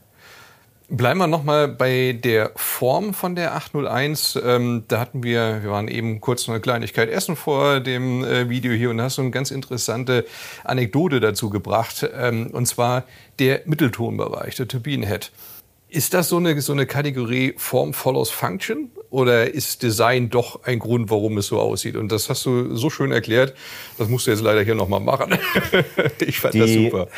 [0.91, 4.39] Bleiben wir nochmal bei der Form von der 801.
[4.43, 8.73] Ähm, da hatten wir, wir waren eben kurz eine Kleinigkeit essen vor dem äh, Video
[8.73, 10.25] hier und hast so eine ganz interessante
[10.65, 12.09] Anekdote dazu gebracht.
[12.19, 13.05] Ähm, und zwar
[13.39, 15.31] der Mitteltonbereich, der Turbinenhead.
[15.89, 18.91] Ist das so eine, so eine Kategorie Form follows Function?
[19.11, 21.97] Oder ist Design doch ein Grund, warum es so aussieht?
[21.97, 23.55] Und das hast du so schön erklärt.
[23.97, 25.39] Das musst du jetzt leider hier nochmal machen.
[26.21, 27.09] ich fand Die das super.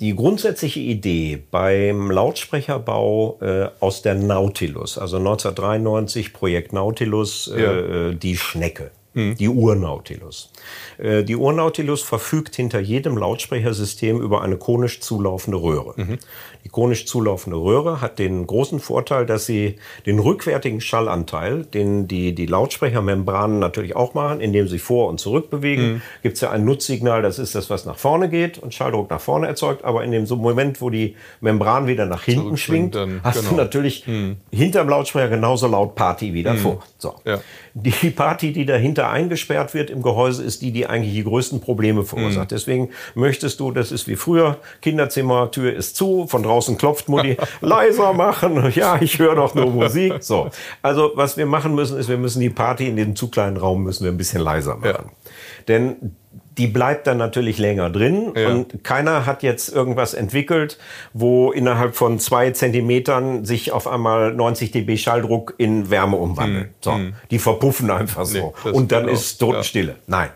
[0.00, 8.08] Die grundsätzliche Idee beim Lautsprecherbau äh, aus der Nautilus, also 1993 Projekt Nautilus, äh, ja.
[8.08, 9.36] äh, die Schnecke, mhm.
[9.36, 10.50] die Urnautilus.
[10.98, 15.94] Äh, die Urnautilus verfügt hinter jedem Lautsprechersystem über eine konisch zulaufende Röhre.
[15.96, 16.18] Mhm.
[16.64, 22.34] Die konisch zulaufende Röhre hat den großen Vorteil, dass sie den rückwärtigen Schallanteil, den die,
[22.34, 26.02] die Lautsprechermembranen natürlich auch machen, indem sie vor und zurück bewegen, mhm.
[26.22, 29.20] gibt es ja ein Nutzsignal, das ist das, was nach vorne geht und Schalldruck nach
[29.20, 29.84] vorne erzeugt.
[29.84, 33.50] Aber in dem Moment, wo die Membran wieder nach hinten schwingt, dann, hast genau.
[33.50, 34.36] du natürlich mhm.
[34.50, 36.74] hinterm Lautsprecher genauso laut Party wie davor.
[36.74, 36.80] Mhm.
[36.98, 37.14] So.
[37.24, 37.40] Ja.
[37.74, 42.04] Die Party, die dahinter eingesperrt wird im Gehäuse, ist die, die eigentlich die größten Probleme
[42.04, 42.50] verursacht.
[42.50, 42.54] Mhm.
[42.54, 47.08] Deswegen möchtest du, das ist wie früher, Kinderzimmer, Tür ist zu, von draußen draußen klopft
[47.08, 48.72] Mutti, leiser machen.
[48.74, 50.14] Ja, ich höre doch nur Musik.
[50.20, 50.50] So.
[50.82, 53.82] Also, was wir machen müssen, ist, wir müssen die Party in dem zu kleinen Raum
[53.82, 55.10] müssen wir ein bisschen leiser machen.
[55.10, 55.32] Ja.
[55.68, 56.16] Denn
[56.58, 58.50] die bleibt dann natürlich länger drin ja.
[58.50, 60.78] und keiner hat jetzt irgendwas entwickelt,
[61.12, 66.66] wo innerhalb von zwei Zentimetern sich auf einmal 90 dB Schalldruck in Wärme umwandelt.
[66.66, 66.74] Mhm.
[66.80, 67.14] So, mhm.
[67.30, 69.92] die verpuffen einfach so nee, und dann ist Totenstille.
[69.92, 69.98] Ja.
[70.06, 70.30] Nein.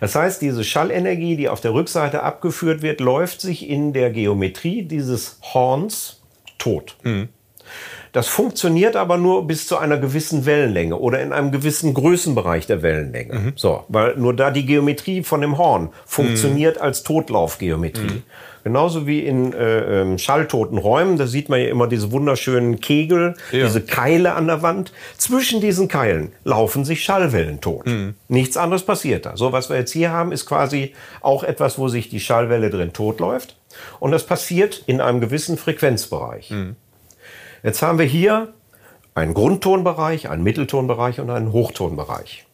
[0.00, 4.82] Das heißt, diese Schallenergie, die auf der Rückseite abgeführt wird, läuft sich in der Geometrie
[4.82, 6.22] dieses Horns
[6.58, 6.96] tot.
[7.02, 7.28] Mhm.
[8.12, 12.82] Das funktioniert aber nur bis zu einer gewissen Wellenlänge oder in einem gewissen Größenbereich der
[12.82, 13.34] Wellenlänge.
[13.34, 13.52] Mhm.
[13.56, 16.82] So, weil nur da die Geometrie von dem Horn funktioniert mhm.
[16.82, 18.02] als Totlaufgeometrie.
[18.02, 18.22] Mhm.
[18.62, 23.34] Genauso wie in äh, ähm, schalltoten Räumen, da sieht man ja immer diese wunderschönen Kegel,
[23.52, 23.64] ja.
[23.64, 24.92] diese Keile an der Wand.
[25.16, 27.86] Zwischen diesen Keilen laufen sich Schallwellen tot.
[27.86, 28.14] Mhm.
[28.28, 29.36] Nichts anderes passiert da.
[29.36, 32.92] So, was wir jetzt hier haben, ist quasi auch etwas, wo sich die Schallwelle drin
[32.92, 33.56] totläuft.
[33.98, 36.50] Und das passiert in einem gewissen Frequenzbereich.
[36.50, 36.76] Mhm.
[37.62, 38.54] Jetzt haben wir hier
[39.14, 42.46] einen Grundtonbereich, einen Mitteltonbereich und einen Hochtonbereich.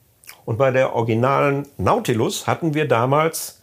[0.44, 3.55] Und bei der originalen Nautilus hatten wir damals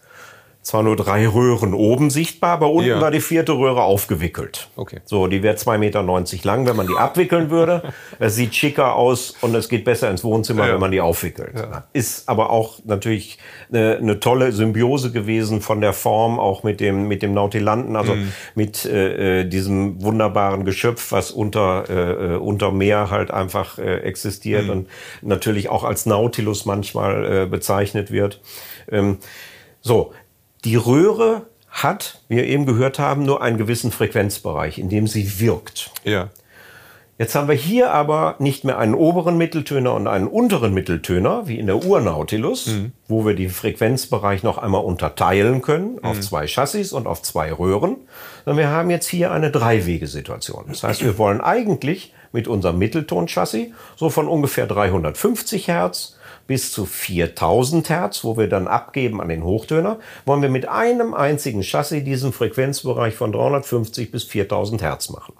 [0.63, 3.01] zwar nur drei Röhren oben sichtbar, aber unten ja.
[3.01, 4.69] war die vierte Röhre aufgewickelt.
[4.77, 5.01] Okay.
[5.03, 6.03] So, die wäre 2,90 Meter
[6.43, 7.83] lang, wenn man die abwickeln würde.
[8.19, 10.73] Es sieht schicker aus und es geht besser ins Wohnzimmer, ja.
[10.73, 11.53] wenn man die aufwickelt.
[11.55, 11.83] Ja.
[11.91, 13.37] Ist aber auch natürlich
[13.69, 18.15] eine, eine, tolle Symbiose gewesen von der Form, auch mit dem, mit dem Nautilanten, also
[18.15, 18.31] mhm.
[18.55, 23.97] mit äh, äh diesem wunderbaren Geschöpf, was unter, äh, äh, unter Meer halt einfach äh,
[23.97, 24.71] existiert mhm.
[24.71, 24.87] und
[25.21, 28.39] natürlich auch als Nautilus manchmal äh, bezeichnet wird.
[28.89, 29.17] Ähm,
[29.81, 30.13] so,
[30.65, 35.39] die Röhre hat, wie wir eben gehört haben, nur einen gewissen Frequenzbereich, in dem sie
[35.39, 35.91] wirkt.
[36.03, 36.29] Ja.
[37.19, 41.59] Jetzt haben wir hier aber nicht mehr einen oberen Mitteltöner und einen unteren Mitteltöner, wie
[41.59, 42.91] in der Urnautilus, mhm.
[43.07, 46.03] wo wir den Frequenzbereich noch einmal unterteilen können mhm.
[46.03, 47.97] auf zwei Chassis und auf zwei Röhren,
[48.45, 50.65] sondern wir haben jetzt hier eine Dreiwegesituation.
[50.69, 56.85] Das heißt, wir wollen eigentlich mit unserem Mitteltonchassis so von ungefähr 350 Hertz bis zu
[56.85, 62.03] 4000 Hertz, wo wir dann abgeben an den Hochtöner, wollen wir mit einem einzigen Chassis
[62.03, 65.33] diesen Frequenzbereich von 350 bis 4000 Hertz machen.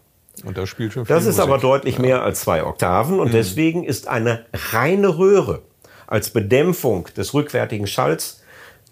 [0.45, 1.51] Und das spielt schon viel Das ist Musik.
[1.51, 2.01] aber deutlich ja.
[2.01, 3.33] mehr als zwei Oktaven und mhm.
[3.33, 5.61] deswegen ist eine reine Röhre
[6.07, 8.41] als Bedämpfung des rückwärtigen Schalls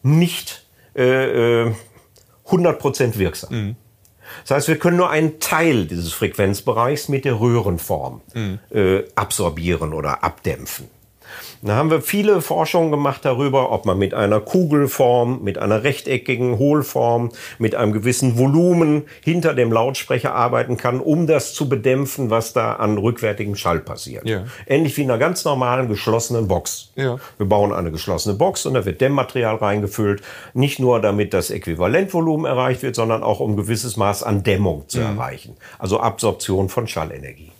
[0.04, 1.72] nicht äh,
[2.48, 3.54] 100% äh, wirksam.
[3.54, 3.76] Mhm.
[4.44, 8.60] Das heißt, wir können nur einen Teil dieses Frequenzbereichs mit der Röhrenform mhm.
[8.72, 10.88] äh, absorbieren oder abdämpfen.
[11.64, 16.58] Da haben wir viele Forschungen gemacht darüber, ob man mit einer Kugelform, mit einer rechteckigen
[16.58, 22.54] Hohlform, mit einem gewissen Volumen hinter dem Lautsprecher arbeiten kann, um das zu bedämpfen, was
[22.54, 24.28] da an rückwärtigem Schall passiert.
[24.28, 24.46] Ja.
[24.66, 26.92] Ähnlich wie in einer ganz normalen geschlossenen Box.
[26.96, 27.20] Ja.
[27.38, 30.24] Wir bauen eine geschlossene Box und da wird Dämmmaterial reingefüllt.
[30.56, 34.88] Nicht nur damit das Äquivalentvolumen erreicht wird, sondern auch um ein gewisses Maß an Dämmung
[34.88, 35.18] zu mhm.
[35.18, 35.58] erreichen.
[35.78, 37.52] Also Absorption von Schallenergie.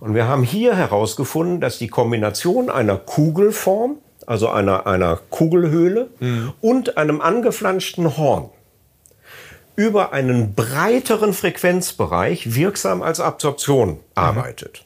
[0.00, 6.52] Und wir haben hier herausgefunden, dass die Kombination einer Kugelform, also einer, einer Kugelhöhle mhm.
[6.60, 8.50] und einem angeflanschten Horn
[9.76, 13.98] über einen breiteren Frequenzbereich wirksam als Absorption mhm.
[14.14, 14.84] arbeitet.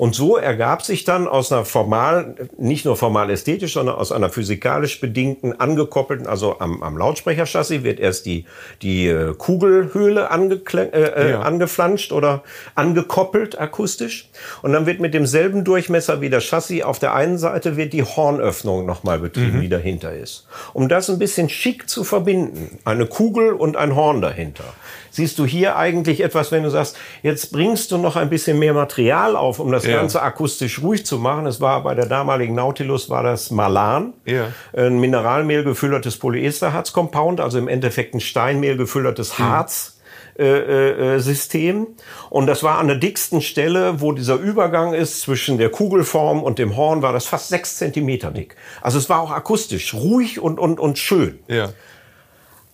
[0.00, 4.30] Und so ergab sich dann aus einer formal, nicht nur formal ästhetisch, sondern aus einer
[4.30, 8.46] physikalisch bedingten, angekoppelten, also am, am Lautsprecherchassis wird erst die,
[8.80, 11.40] die äh, Kugelhöhle äh, äh, ja.
[11.42, 12.42] angeflanscht oder
[12.74, 14.30] angekoppelt akustisch.
[14.62, 18.02] Und dann wird mit demselben Durchmesser wie das Chassis auf der einen Seite wird die
[18.02, 19.60] Hornöffnung nochmal betrieben, mhm.
[19.60, 20.46] die dahinter ist.
[20.72, 22.78] Um das ein bisschen schick zu verbinden.
[22.86, 24.64] Eine Kugel und ein Horn dahinter
[25.10, 28.74] siehst du hier eigentlich etwas, wenn du sagst, jetzt bringst du noch ein bisschen mehr
[28.74, 29.96] Material auf, um das ja.
[29.96, 31.46] Ganze akustisch ruhig zu machen.
[31.46, 34.52] Es war bei der damaligen Nautilus war das Malan, ja.
[34.76, 39.44] ein Mineralmehl gefülltes Polyesterharz-Compound, also im Endeffekt ein Steinmehl gefülltes hm.
[39.44, 39.96] Harz.
[40.38, 41.88] Äh, äh, System.
[42.30, 46.58] Und das war an der dicksten Stelle, wo dieser Übergang ist zwischen der Kugelform und
[46.58, 48.56] dem Horn, war das fast sechs Zentimeter dick.
[48.80, 51.40] Also es war auch akustisch ruhig und, und, und schön.
[51.46, 51.70] Ja.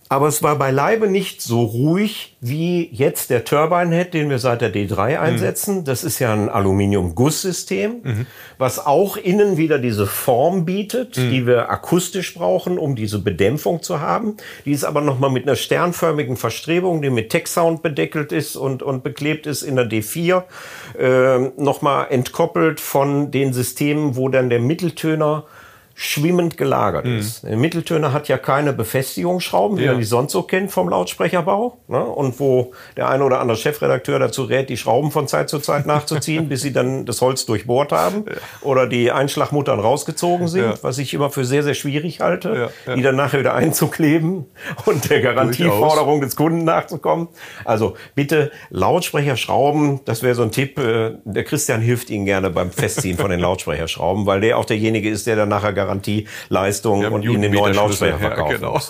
[0.08, 4.60] Aber es war beileibe nicht so ruhig wie jetzt der Turbine Head, den wir seit
[4.60, 5.16] der D3 mhm.
[5.18, 5.78] einsetzen.
[5.78, 5.84] Mhm.
[5.84, 8.26] Das ist ja ein Aluminium-Gusssystem, mhm.
[8.56, 11.30] was auch innen wieder diese Form bietet, mhm.
[11.30, 14.36] die wir akustisch brauchen, um diese Bedämpfung zu haben.
[14.64, 19.02] Die ist aber nochmal mit einer sternförmigen Verstrebung, die mit Tech-Sound bedeckelt ist und, und
[19.02, 20.44] beklebt ist in der D4,
[20.98, 25.44] äh, nochmal entkoppelt von den Systemen, wo dann der Mitteltöner
[25.98, 27.18] schwimmend gelagert mhm.
[27.18, 27.42] ist.
[27.42, 29.92] Der Mitteltöner hat ja keine Befestigungsschrauben, wie ja.
[29.92, 31.78] man die sonst so kennt vom Lautsprecherbau.
[31.88, 32.04] Ne?
[32.04, 35.86] Und wo der eine oder andere Chefredakteur dazu rät, die Schrauben von Zeit zu Zeit
[35.86, 38.34] nachzuziehen, bis sie dann das Holz durchbohrt haben ja.
[38.60, 40.74] oder die Einschlagmuttern rausgezogen sind, ja.
[40.82, 44.44] was ich immer für sehr, sehr schwierig halte, die dann nachher wieder einzukleben
[44.84, 47.28] und der Garantieforderung des Kunden nachzukommen.
[47.64, 50.78] Also bitte Lautsprecherschrauben, das wäre so ein Tipp.
[50.78, 55.08] Äh, der Christian hilft Ihnen gerne beim Festziehen von den Lautsprecherschrauben, weil der auch derjenige
[55.08, 58.80] ist, der dann nachher Garantieleistung und ihnen den neuen Lautsprecher verkaufen ja, genau.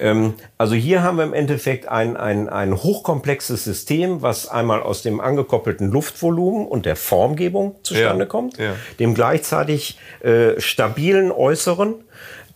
[0.00, 5.02] ähm, also hier haben wir im Endeffekt ein, ein, ein hochkomplexes System, was einmal aus
[5.02, 8.56] dem angekoppelten Luftvolumen und der Formgebung zustande ja, kommt,
[8.98, 11.94] dem gleichzeitig äh, stabilen Äußeren,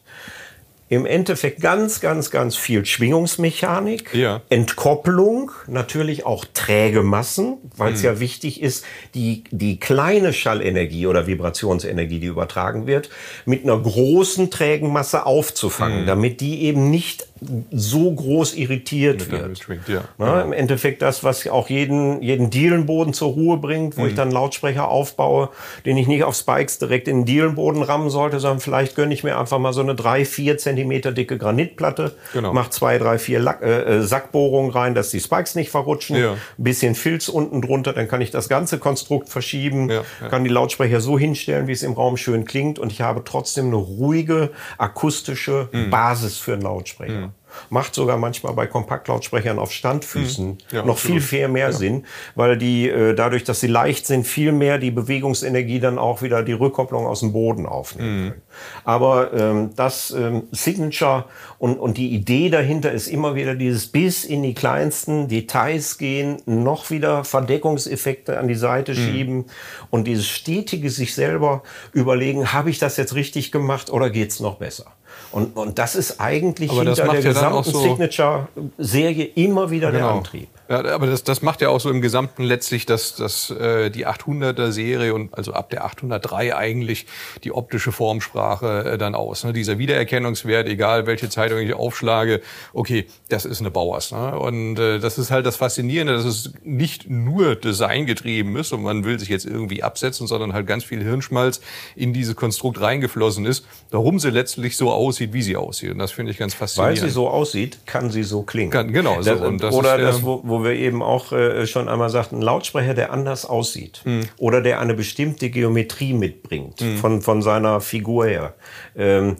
[0.95, 4.41] im Endeffekt ganz, ganz, ganz viel Schwingungsmechanik, ja.
[4.49, 8.05] Entkopplung, natürlich auch träge Massen, weil es mhm.
[8.05, 13.09] ja wichtig ist, die, die kleine Schallenergie oder Vibrationsenergie, die übertragen wird,
[13.45, 16.07] mit einer großen trägen Masse aufzufangen, mhm.
[16.07, 17.27] damit die eben nicht
[17.71, 19.67] so groß irritiert wird.
[19.87, 20.03] ja.
[20.17, 24.09] Na, Im Endeffekt das, was auch jeden, jeden Dielenboden zur Ruhe bringt, wo mhm.
[24.09, 25.49] ich dann Lautsprecher aufbaue,
[25.85, 29.23] den ich nicht auf Spikes direkt in den Dielenboden rammen sollte, sondern vielleicht gönne ich
[29.23, 32.53] mir einfach mal so eine drei, vier Zentimeter dicke Granitplatte, genau.
[32.53, 36.33] mach zwei, drei, vier Lack, äh, äh, Sackbohrungen rein, dass die Spikes nicht verrutschen, ja.
[36.33, 40.49] ein bisschen Filz unten drunter, dann kann ich das ganze Konstrukt verschieben, ja, kann die
[40.49, 44.51] Lautsprecher so hinstellen, wie es im Raum schön klingt und ich habe trotzdem eine ruhige
[44.77, 45.89] akustische mhm.
[45.89, 47.27] Basis für einen Lautsprecher.
[47.27, 47.32] Mhm
[47.69, 50.57] macht sogar manchmal bei Kompaktlautsprechern auf Standfüßen mhm.
[50.71, 51.21] ja, noch absolut.
[51.21, 51.71] viel, viel mehr ja.
[51.71, 56.21] Sinn, weil die äh, dadurch, dass sie leicht sind, viel mehr die Bewegungsenergie dann auch
[56.21, 58.29] wieder die Rückkopplung aus dem Boden aufnehmen mhm.
[58.29, 58.41] können.
[58.83, 61.25] Aber ähm, das ähm, Signature
[61.57, 66.41] und, und die Idee dahinter ist immer wieder dieses bis in die kleinsten Details gehen,
[66.45, 68.95] noch wieder Verdeckungseffekte an die Seite mhm.
[68.95, 69.45] schieben
[69.89, 74.55] und dieses stetige sich selber überlegen, habe ich das jetzt richtig gemacht oder geht's noch
[74.55, 74.85] besser?
[75.33, 80.07] Und, und das ist eigentlich Aber hinter der ja gesamten so Signature-Serie immer wieder genau.
[80.07, 80.47] der Antrieb.
[80.73, 84.07] Ja, aber das, das macht ja auch so im Gesamten letztlich, dass, dass äh, die
[84.07, 87.05] 800er Serie und also ab der 803 eigentlich
[87.43, 89.43] die optische Formsprache äh, dann aus.
[89.43, 89.53] Ne?
[89.53, 92.41] Dieser Wiedererkennungswert, egal welche Zeitung ich aufschlage,
[92.73, 94.11] okay, das ist eine Bauers.
[94.11, 94.39] Ne?
[94.39, 99.05] Und äh, das ist halt das Faszinierende, dass es nicht nur designgetrieben ist und man
[99.05, 101.61] will sich jetzt irgendwie absetzen, sondern halt ganz viel Hirnschmalz
[101.95, 105.91] in dieses Konstrukt reingeflossen ist, warum sie letztlich so aussieht, wie sie aussieht.
[105.91, 106.99] Und das finde ich ganz faszinierend.
[106.99, 108.71] Weil sie so aussieht, kann sie so klingen.
[108.71, 109.21] Kann, genau.
[109.21, 109.29] So.
[109.29, 112.37] Das, und das oder ist, das, wo, wo wir eben auch äh, schon einmal sagten,
[112.37, 114.23] ein Lautsprecher, der anders aussieht mhm.
[114.37, 116.97] oder der eine bestimmte Geometrie mitbringt mhm.
[116.97, 118.53] von, von seiner Figur her.
[118.95, 119.37] Ähm,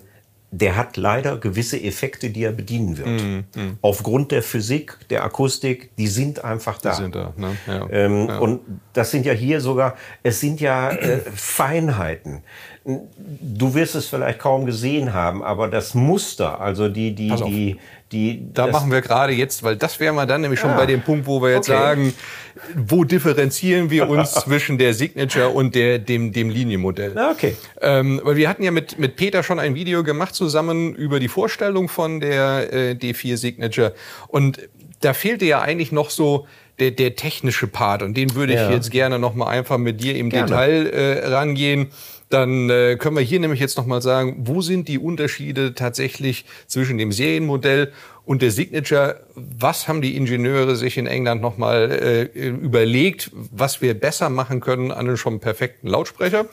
[0.56, 3.08] der hat leider gewisse Effekte, die er bedienen wird.
[3.08, 3.78] Mm, mm.
[3.82, 6.92] Aufgrund der Physik, der Akustik, die sind einfach da.
[6.92, 7.58] Die sind da ne?
[7.66, 8.38] ja, ähm, ja.
[8.38, 8.60] Und
[8.94, 12.44] das sind ja hier sogar, es sind ja äh, Feinheiten.
[12.86, 17.78] Du wirst es vielleicht kaum gesehen haben, aber das Muster, also die, die, die,
[18.12, 18.54] die.
[18.54, 21.02] Da machen wir gerade jetzt, weil das wären wir dann nämlich schon ah, bei dem
[21.02, 21.80] Punkt, wo wir jetzt okay.
[21.80, 22.14] sagen,
[22.76, 27.18] wo differenzieren wir uns zwischen der Signature und der, dem, dem Linienmodell?
[27.18, 27.56] Ah, okay.
[27.80, 31.30] Ähm, weil wir hatten ja mit, mit Peter schon ein Video gemacht zusammen über die
[31.30, 33.94] Vorstellung von der äh, D4 Signature.
[34.28, 34.60] Und
[35.00, 36.48] da fehlte ja eigentlich noch so
[36.80, 38.04] der, der technische Part.
[38.04, 38.72] Und den würde ich ja.
[38.72, 40.48] jetzt gerne noch mal einfach mit dir im gerne.
[40.48, 41.92] Detail äh, rangehen
[42.30, 46.98] dann äh, können wir hier nämlich jetzt nochmal sagen, wo sind die Unterschiede tatsächlich zwischen
[46.98, 47.92] dem Serienmodell
[48.26, 49.22] und der Signature?
[49.36, 51.92] Was haben die Ingenieure sich in England nochmal
[52.36, 56.46] äh, überlegt, was wir besser machen können an einem schon perfekten Lautsprecher?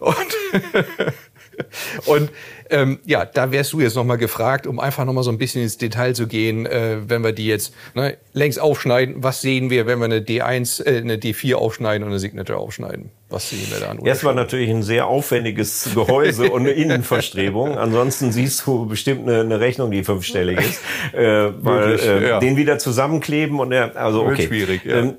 [0.00, 0.16] Und
[2.06, 2.30] Und
[2.70, 5.78] ähm, ja, da wärst du jetzt nochmal gefragt, um einfach nochmal so ein bisschen ins
[5.78, 9.16] Detail zu gehen, äh, wenn wir die jetzt ne, längs aufschneiden.
[9.22, 13.10] Was sehen wir, wenn wir eine D1, äh, eine D4 aufschneiden und eine Signature aufschneiden?
[13.30, 13.98] Was sehen wir da an?
[14.04, 17.76] Erstmal natürlich ein sehr aufwendiges Gehäuse und eine Innenverstrebung.
[17.76, 20.80] Ansonsten siehst du bestimmt eine, eine Rechnung, die fünfstellig ist.
[21.12, 22.40] Äh, weil Möglich, äh, ja.
[22.40, 24.46] den wieder zusammenkleben und der, also okay.
[24.46, 24.96] Schwierig, ja.
[24.96, 25.16] Ähm,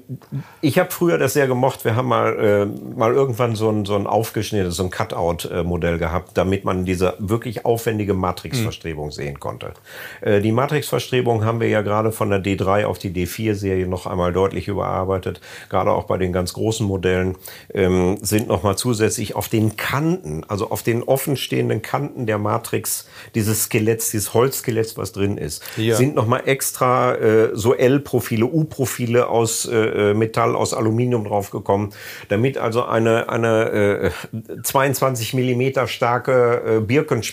[0.61, 1.85] ich habe früher das sehr gemocht.
[1.85, 6.31] Wir haben mal, äh, mal irgendwann so ein, so ein aufgeschnittenes, so ein Cutout-Modell gehabt,
[6.35, 9.11] damit man diese wirklich aufwendige Matrix-Verstrebung mhm.
[9.11, 9.73] sehen konnte.
[10.21, 14.33] Äh, die Matrix-Verstrebung haben wir ja gerade von der D3 auf die D4-Serie noch einmal
[14.33, 17.35] deutlich überarbeitet, gerade auch bei den ganz großen Modellen.
[17.73, 23.63] Ähm, sind nochmal zusätzlich auf den Kanten, also auf den offenstehenden Kanten der Matrix dieses
[23.63, 25.95] Skeletts, dieses Holzskeletts, was drin ist, Ja.
[25.95, 31.91] sind nochmal extra äh, so L-Profile, U-Profile aus äh, Metall, aus Aluminium draufgekommen,
[32.29, 36.79] damit also eine, eine äh, 22 Millimeter starke äh,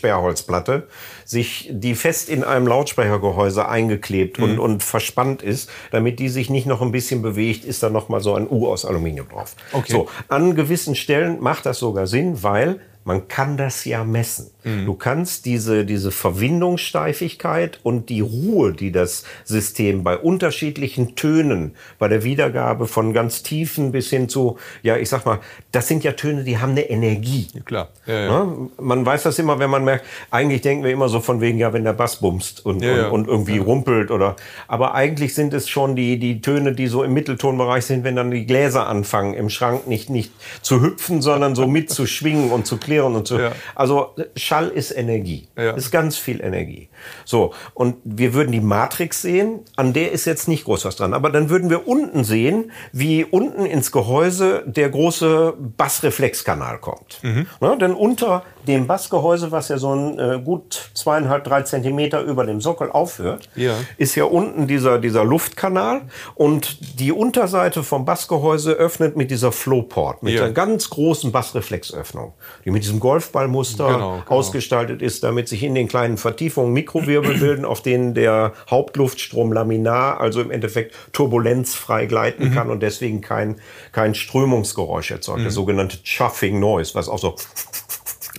[0.01, 0.87] Birkensperrholzplatte
[1.25, 4.45] sich, die fest in einem Lautsprechergehäuse eingeklebt Mhm.
[4.45, 8.09] und, und verspannt ist, damit die sich nicht noch ein bisschen bewegt, ist da noch
[8.09, 9.57] mal so ein U aus Aluminium drauf.
[9.73, 9.93] Okay.
[9.93, 14.51] So, an gewissen Stellen macht das sogar Sinn, weil man kann das ja messen.
[14.65, 14.85] Mhm.
[14.85, 22.09] Du kannst diese, diese Verwindungssteifigkeit und die Ruhe, die das System bei unterschiedlichen Tönen, bei
[22.09, 25.39] der Wiedergabe von ganz tiefen bis hin zu, ja, ich sag mal,
[25.71, 27.47] das sind ja Töne, die haben eine Energie.
[27.55, 27.89] Ja, klar.
[28.07, 28.27] Ja, ja.
[28.27, 31.59] Ja, man weiß das immer, wenn man merkt, eigentlich denken wir immer so von wegen,
[31.59, 34.35] ja, wenn der Bass bumst und, und, und irgendwie rumpelt oder,
[34.67, 38.33] aber eigentlich sind es schon die, die Töne, die so im Mitteltonbereich sind, wenn dann
[38.33, 42.96] die Gläser anfangen, im Schrank nicht, nicht zu hüpfen, sondern so mitzuschwingen und zu klären
[43.05, 43.53] und zu, Ja.
[43.75, 45.47] also Schall ist Energie.
[45.57, 45.73] Ja.
[45.73, 46.89] Ist ganz viel Energie.
[47.25, 47.53] So.
[47.75, 51.31] Und wir würden die Matrix sehen, an der ist jetzt nicht groß was dran, aber
[51.31, 55.55] dann würden wir unten sehen, wie unten ins Gehäuse der große
[56.01, 57.19] Bassreflexkanal kommt.
[57.23, 57.47] Mhm.
[57.61, 62.45] Ne, denn unter dem Bassgehäuse, was ja so ein äh, gut zweieinhalb, drei Zentimeter über
[62.45, 63.75] dem Sockel aufhört, Ja.
[63.97, 66.03] ist ja unten dieser, dieser Luftkanal
[66.35, 70.45] und die Unterseite vom Bassgehäuse öffnet mit dieser Flowport, mit Ja.
[70.45, 72.33] einer ganz großen Bassreflexöffnung,
[72.65, 74.23] die mit diesem Golfballmuster Genau, genau.
[74.29, 80.21] ausgestaltet ist, damit sich in den kleinen Vertiefungen Mikrowirbel bilden, auf denen der Hauptluftstrom laminar,
[80.21, 82.09] also im Endeffekt turbulenzfrei Mhm.
[82.09, 83.57] gleiten kann und deswegen kein,
[83.93, 87.37] kein Strömungsgeräusch erzeugt, das sogenannte Chuffing Noise, was auch so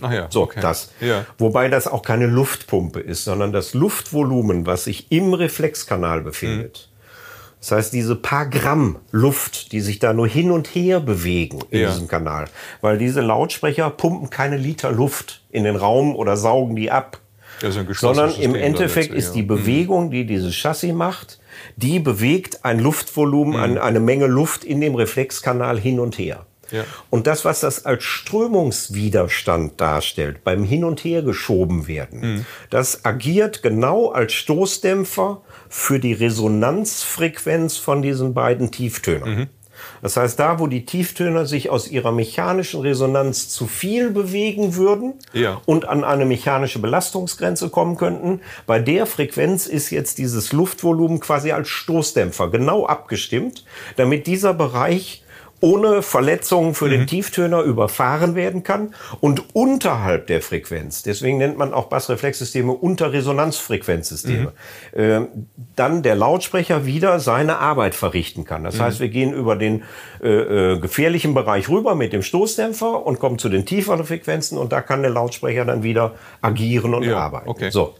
[0.00, 0.60] Ach ja, so, okay.
[0.60, 0.92] das.
[1.00, 1.26] Ja.
[1.38, 6.88] Wobei das auch keine Luftpumpe ist, sondern das Luftvolumen, was sich im Reflexkanal befindet.
[7.60, 11.80] Das heißt, diese paar Gramm Luft, die sich da nur hin und her bewegen in
[11.80, 11.88] Ja.
[11.90, 12.44] diesem Kanal,
[12.80, 17.18] weil diese Lautsprecher pumpen keine Liter Luft in den Raum oder saugen die ab.
[17.94, 19.42] Sondern im Endeffekt ist die.
[19.42, 21.38] Bewegung, die dieses Chassis macht,
[21.76, 23.60] die bewegt ein Luftvolumen, Mhm.
[23.62, 26.44] ein, eine Menge Luft in dem Reflexkanal hin und her.
[26.70, 26.84] Ja.
[27.08, 32.46] Und das, was das als Strömungswiderstand darstellt, beim Hin und Her geschoben werden, Mhm.
[32.70, 35.40] das agiert genau als Stoßdämpfer
[35.70, 39.30] für die Resonanzfrequenz von diesen beiden Tieftönern.
[39.34, 39.46] Mhm.
[40.02, 45.14] Das heißt, da, wo die Tieftöner sich aus ihrer mechanischen Resonanz zu viel bewegen würden
[45.32, 45.60] Ja.
[45.66, 51.52] und an eine mechanische Belastungsgrenze kommen könnten, bei der Frequenz ist jetzt dieses Luftvolumen quasi
[51.52, 53.64] als Stoßdämpfer genau abgestimmt,
[53.96, 55.22] damit dieser Bereich
[55.60, 56.90] ohne Verletzungen für Mhm.
[56.90, 64.52] den Tieftöner überfahren werden kann und unterhalb der Frequenz, deswegen nennt man auch Bassreflexsysteme Unterresonanzfrequenzsysteme,
[64.94, 65.00] Mhm.
[65.00, 65.20] äh,
[65.76, 68.62] dann der Lautsprecher wieder seine Arbeit verrichten kann.
[68.62, 68.66] Mhm.
[68.66, 69.82] Das heißt, wir gehen über den
[70.20, 70.28] äh,
[70.74, 74.80] äh, gefährlichen Bereich rüber mit dem Stoßdämpfer und kommen zu den tieferen Frequenzen und da
[74.80, 77.48] kann der Lautsprecher dann wieder agieren und Ja, arbeiten.
[77.48, 77.70] okay.
[77.70, 77.94] So.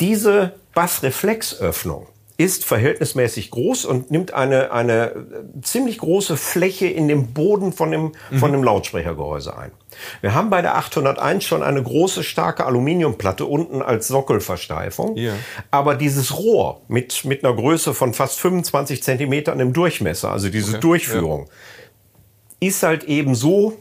[0.00, 2.06] Diese Bassreflexöffnung
[2.38, 5.14] ist verhältnismäßig groß und nimmt eine, eine äh,
[5.62, 8.54] ziemlich große Fläche in dem Boden von dem, von Mhm.
[8.54, 9.70] dem Lautsprechergehäuse ein.
[10.22, 15.16] Wir haben bei der 801 schon eine große, starke Aluminiumplatte unten als Sockelversteifung.
[15.16, 15.34] Ja.
[15.70, 20.78] Aber dieses Rohr mit, mit einer Größe von fast 25 Zentimetern im Durchmesser, also diese
[20.78, 21.48] Durchführung,
[22.60, 23.76] ist halt eben so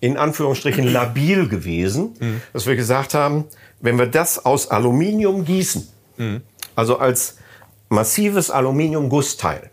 [0.00, 3.44] in Anführungsstrichen labil gewesen, dass wir gesagt haben,
[3.80, 5.86] wenn wir das aus Aluminium gießen,
[6.74, 7.36] also als
[7.92, 9.70] massives Aluminiumgussteil,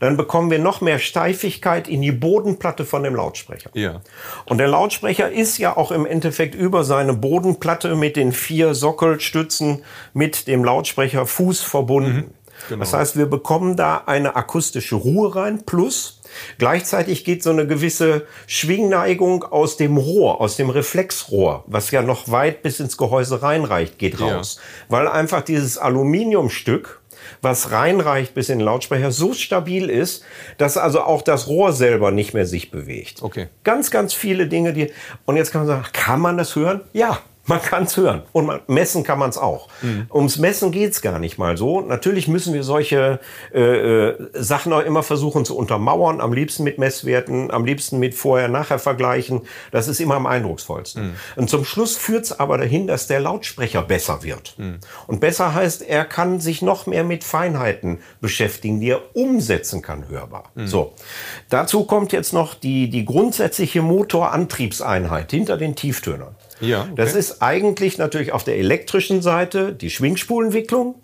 [0.00, 3.70] dann bekommen wir noch mehr Steifigkeit in die Bodenplatte von dem Lautsprecher.
[3.74, 4.00] Ja.
[4.46, 9.82] Und der Lautsprecher ist ja auch im Endeffekt über seine Bodenplatte mit den vier Sockelstützen
[10.14, 12.32] mit dem Lautsprecherfuß verbunden.
[12.68, 12.80] genau.
[12.80, 16.20] Das heißt, wir bekommen da eine akustische Ruhe rein, plus
[16.58, 22.30] gleichzeitig geht so eine gewisse Schwingneigung aus dem Rohr, aus dem Reflexrohr, was ja noch
[22.30, 24.36] weit bis ins Gehäuse reinreicht, geht Ja.
[24.36, 24.60] raus.
[24.88, 26.99] Weil einfach dieses Aluminiumstück
[27.42, 30.24] was reinreicht bis in den Lautsprecher, so stabil ist,
[30.58, 33.22] dass also auch das Rohr selber nicht mehr sich bewegt.
[33.22, 33.48] Okay.
[33.64, 34.92] Ganz, ganz viele Dinge, die.
[35.24, 36.82] Und jetzt kann man sagen, kann man das hören?
[36.92, 37.20] Ja.
[37.50, 39.66] Man kann es hören und man, messen kann man es auch.
[40.14, 41.80] Ums Messen geht's gar nicht mal so.
[41.80, 43.18] Natürlich müssen wir solche
[43.52, 48.14] äh, äh, Sachen auch immer versuchen zu untermauern, am liebsten mit Messwerten, am liebsten mit
[48.14, 49.40] Vorher-Nachher-Vergleichen.
[49.72, 51.16] Das ist immer am eindrucksvollsten.
[51.34, 54.54] Und zum Schluss führt's aber dahin, dass der Lautsprecher besser wird.
[55.08, 60.08] Und besser heißt, er kann sich noch mehr mit Feinheiten beschäftigen, die er umsetzen kann,
[60.08, 60.52] hörbar.
[60.66, 60.94] So.
[61.48, 66.36] Dazu kommt jetzt noch die, die grundsätzliche Motorantriebseinheit hinter den Tieftönern.
[66.60, 66.92] Ja, okay.
[66.96, 70.96] Das ist eigentlich natürlich auf der elektrischen Seite die Schwingspulenwicklung.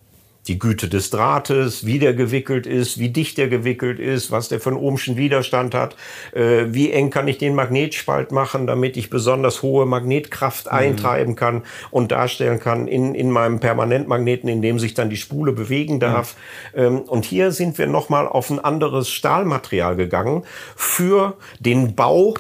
[0.49, 4.61] die Güte des Drahtes, wie der gewickelt ist, wie dicht der gewickelt ist, was der
[4.61, 5.97] für einen ohmschen Widerstand hat,
[6.33, 10.73] äh, wie eng kann ich den Magnetspalt machen, damit ich besonders hohe Magnetkraft mhm.
[10.73, 15.53] eintreiben kann und darstellen kann in, in meinem Permanentmagneten, in dem sich dann die Spule
[15.53, 16.37] bewegen darf.
[16.75, 16.81] Mhm.
[16.81, 20.45] Ähm, und hier sind wir nochmal auf ein anderes Stahlmaterial gegangen
[20.77, 22.35] für den Bau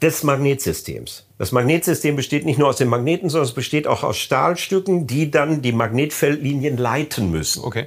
[0.00, 1.29] des Magnetsystems.
[1.40, 5.30] Das Magnetsystem besteht nicht nur aus den Magneten, sondern es besteht auch aus Stahlstücken, die
[5.30, 7.64] dann die Magnetfeldlinien leiten müssen.
[7.64, 7.86] Okay.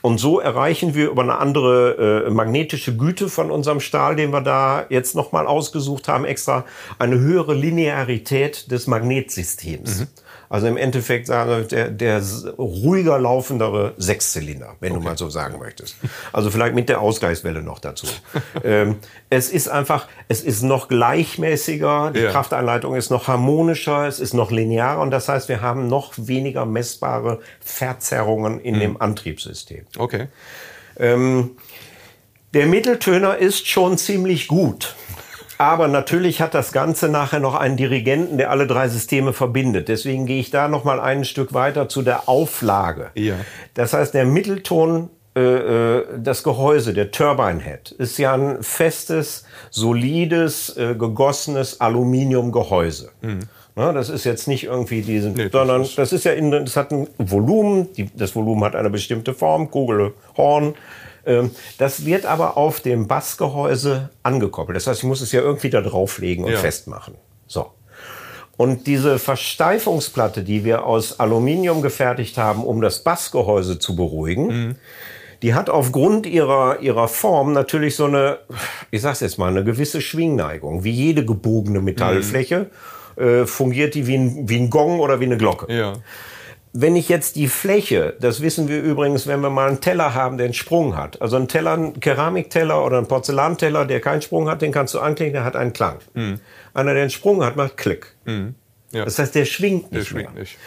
[0.00, 4.40] Und so erreichen wir über eine andere äh, magnetische Güte von unserem Stahl, den wir
[4.40, 6.64] da jetzt nochmal ausgesucht haben, extra
[6.98, 10.00] eine höhere Linearität des Magnetsystems.
[10.00, 10.06] Mhm.
[10.50, 12.22] Also im Endeffekt sagen wir, der, der
[12.58, 15.00] ruhiger laufendere Sechszylinder, wenn okay.
[15.00, 15.96] du mal so sagen möchtest.
[16.32, 18.06] Also vielleicht mit der Ausgleichswelle noch dazu.
[18.64, 18.96] ähm,
[19.30, 22.30] es ist einfach, es ist noch gleichmäßiger, die ja.
[22.30, 26.64] Krafteinleitung ist noch harmonischer, es ist noch linearer und das heißt, wir haben noch weniger
[26.64, 28.80] messbare Verzerrungen in mhm.
[28.80, 29.84] dem Antriebssystem.
[29.98, 30.28] Okay.
[30.98, 31.56] Ähm,
[32.54, 34.96] der Mitteltöner ist schon ziemlich gut.
[35.58, 39.88] Aber natürlich hat das Ganze nachher noch einen Dirigenten, der alle drei Systeme verbindet.
[39.88, 43.10] Deswegen gehe ich da noch mal ein Stück weiter zu der Auflage.
[43.14, 43.34] Ja.
[43.74, 49.44] Das heißt, der Mittelton äh, äh, das Gehäuse, der Turbine Head, ist ja ein festes,
[49.70, 53.10] solides, äh, gegossenes Aluminiumgehäuse.
[53.20, 53.40] Mhm.
[53.76, 56.74] Das ist jetzt nicht irgendwie diesen, nee, sondern das ist, das ist ja in, das
[56.74, 60.74] hat ein Volumen, die, das Volumen hat eine bestimmte Form, Kugel, Horn,
[61.78, 64.76] das wird aber auf dem Bassgehäuse angekoppelt.
[64.76, 66.58] Das heißt, ich muss es ja irgendwie da drauflegen und ja.
[66.58, 67.14] festmachen.
[67.46, 67.66] So.
[68.56, 74.76] Und diese Versteifungsplatte, die wir aus Aluminium gefertigt haben, um das Bassgehäuse zu beruhigen, mhm.
[75.42, 78.38] die hat aufgrund ihrer, ihrer Form natürlich so eine,
[78.90, 80.82] ich sag's jetzt mal, eine gewisse Schwingneigung.
[80.82, 82.70] Wie jede gebogene Metallfläche
[83.16, 83.22] mhm.
[83.22, 85.72] äh, fungiert die wie ein, wie ein Gong oder wie eine Glocke.
[85.72, 85.92] Ja.
[86.72, 90.36] Wenn ich jetzt die Fläche, das wissen wir übrigens, wenn wir mal einen Teller haben,
[90.36, 91.20] der einen Sprung hat.
[91.22, 95.00] Also ein Teller, ein Keramikteller oder ein Porzellanteller, der keinen Sprung hat, den kannst du
[95.00, 95.98] anklicken, der hat einen Klang.
[96.14, 96.40] Mhm.
[96.74, 98.14] Einer, der einen Sprung hat, macht Klick.
[98.24, 98.54] Mhm.
[98.92, 99.04] Ja.
[99.04, 99.94] Das heißt, der schwingt nicht.
[99.94, 100.42] Der schwingt mehr.
[100.42, 100.58] nicht.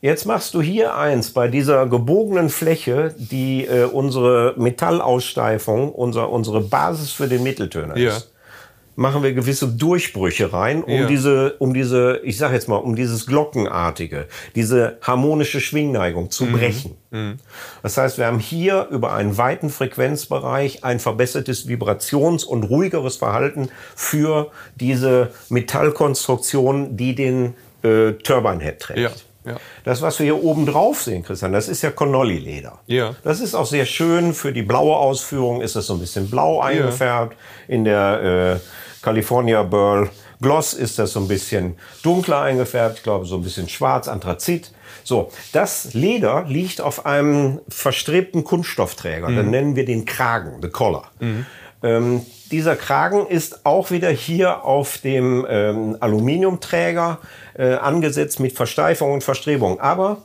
[0.00, 6.60] Jetzt machst du hier eins bei dieser gebogenen Fläche, die äh, unsere Metallaussteifung, unser, unsere
[6.60, 8.16] Basis für den Mitteltöner ja.
[8.16, 8.31] ist
[8.96, 11.06] machen wir gewisse Durchbrüche rein, um ja.
[11.06, 16.52] diese, um diese, ich sage jetzt mal, um dieses Glockenartige, diese harmonische Schwingneigung zu mhm.
[16.52, 16.96] brechen.
[17.10, 17.38] Mhm.
[17.82, 23.68] Das heißt, wir haben hier über einen weiten Frequenzbereich ein verbessertes Vibrations- und ruhigeres Verhalten
[23.96, 28.98] für diese Metallkonstruktion, die den äh, Turbine Head trägt.
[28.98, 29.10] Ja.
[29.44, 29.56] Ja.
[29.84, 32.78] Das, was wir hier oben drauf sehen, Christian, das ist ja Connolly-Leder.
[32.86, 33.14] Ja.
[33.24, 34.34] Das ist auch sehr schön.
[34.34, 37.36] Für die blaue Ausführung ist es so ein bisschen blau eingefärbt.
[37.68, 37.74] Ja.
[37.74, 40.10] In der äh, California Burl
[40.42, 44.72] Gloss ist das so ein bisschen dunkler eingefärbt, ich glaube so ein bisschen schwarz, Anthrazit.
[45.04, 49.28] So, das Leder liegt auf einem verstrebten Kunststoffträger.
[49.28, 49.36] Mhm.
[49.36, 51.10] Dann nennen wir den Kragen, the collar.
[51.20, 51.46] Mhm.
[51.82, 57.18] Ähm, dieser Kragen ist auch wieder hier auf dem ähm, Aluminiumträger
[57.54, 59.80] äh, angesetzt mit Versteifung und Verstrebung.
[59.80, 60.18] Aber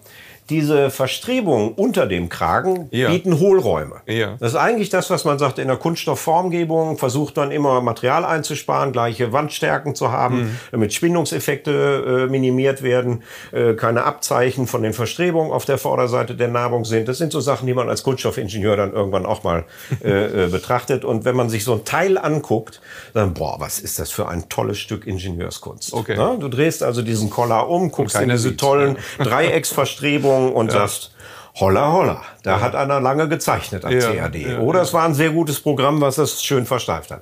[0.50, 3.10] diese Verstrebungen unter dem Kragen ja.
[3.10, 4.02] bieten Hohlräume.
[4.06, 4.38] Ja.
[4.40, 8.94] Das ist eigentlich das, was man sagt, in der Kunststoffformgebung versucht man immer Material einzusparen,
[8.94, 10.60] gleiche Wandstärken zu haben, mhm.
[10.72, 16.48] damit Schwindungseffekte äh, minimiert werden, äh, keine Abzeichen von den Verstrebungen auf der Vorderseite der
[16.48, 17.08] Nabung sind.
[17.08, 19.66] Das sind so Sachen, die man als Kunststoffingenieur dann irgendwann auch mal
[20.04, 21.04] äh, äh, betrachtet.
[21.04, 22.82] Und wenn man sich so ein Teil anguckt,
[23.14, 25.94] dann, boah, was ist das für ein tolles Stück Ingenieurskunst.
[25.94, 26.16] Okay.
[26.18, 30.80] Na, du drehst also diesen Collar um, guckst in diese tollen Dreiecksverstrebungen Wohnung und ja.
[30.80, 31.12] sagst,
[31.56, 32.62] holla holla, da ja.
[32.62, 34.60] hat einer lange gezeichnet am CAD.
[34.60, 37.22] Oder es war ein sehr gutes Programm, was das schön versteift hat.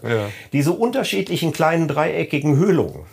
[0.54, 3.06] Diese unterschiedlichen kleinen dreieckigen Höhlungen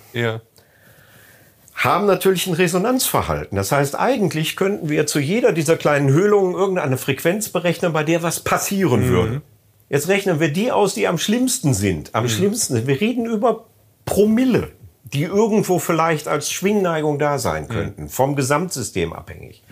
[1.74, 3.56] haben natürlich ein Resonanzverhalten.
[3.56, 8.22] Das heißt, eigentlich könnten wir zu jeder dieser kleinen Höhlungen irgendeine Frequenz berechnen, bei der
[8.22, 9.08] was passieren mhm.
[9.08, 9.42] würde.
[9.88, 12.14] Jetzt rechnen wir die aus, die am schlimmsten sind.
[12.14, 12.28] Am mhm.
[12.28, 12.86] schlimmsten sind.
[12.86, 13.66] Wir reden über
[14.04, 14.70] Promille
[15.12, 18.08] die irgendwo vielleicht als Schwingneigung da sein könnten, mhm.
[18.08, 19.62] vom Gesamtsystem abhängig.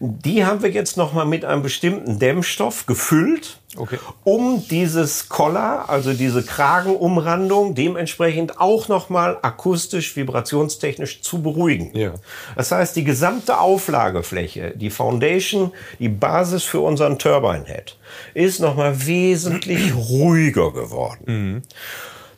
[0.00, 3.98] Die haben wir jetzt nochmal mit einem bestimmten Dämmstoff gefüllt, okay.
[4.24, 11.90] um dieses Collar, also diese Kragenumrandung, dementsprechend auch nochmal akustisch, vibrationstechnisch zu beruhigen.
[11.94, 12.14] Ja.
[12.56, 17.96] Das heißt, die gesamte Auflagefläche, die Foundation, die Basis für unseren Turbine Head,
[18.32, 21.24] ist nochmal wesentlich ruhiger geworden.
[21.26, 21.62] Mhm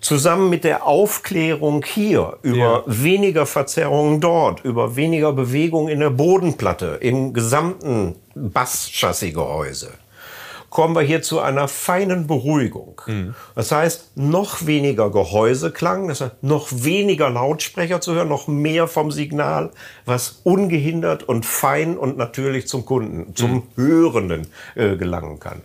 [0.01, 2.83] zusammen mit der Aufklärung hier über ja.
[2.87, 9.91] weniger Verzerrungen dort, über weniger Bewegung in der Bodenplatte, im gesamten Basschassisgehäuse
[10.71, 13.03] kommen wir hier zu einer feinen Beruhigung.
[13.55, 19.11] Das heißt, noch weniger Gehäuseklang, das heißt, noch weniger Lautsprecher zu hören, noch mehr vom
[19.11, 19.71] Signal,
[20.07, 24.47] was ungehindert und fein und natürlich zum Kunden, zum Hörenden
[24.77, 25.63] äh, gelangen kann.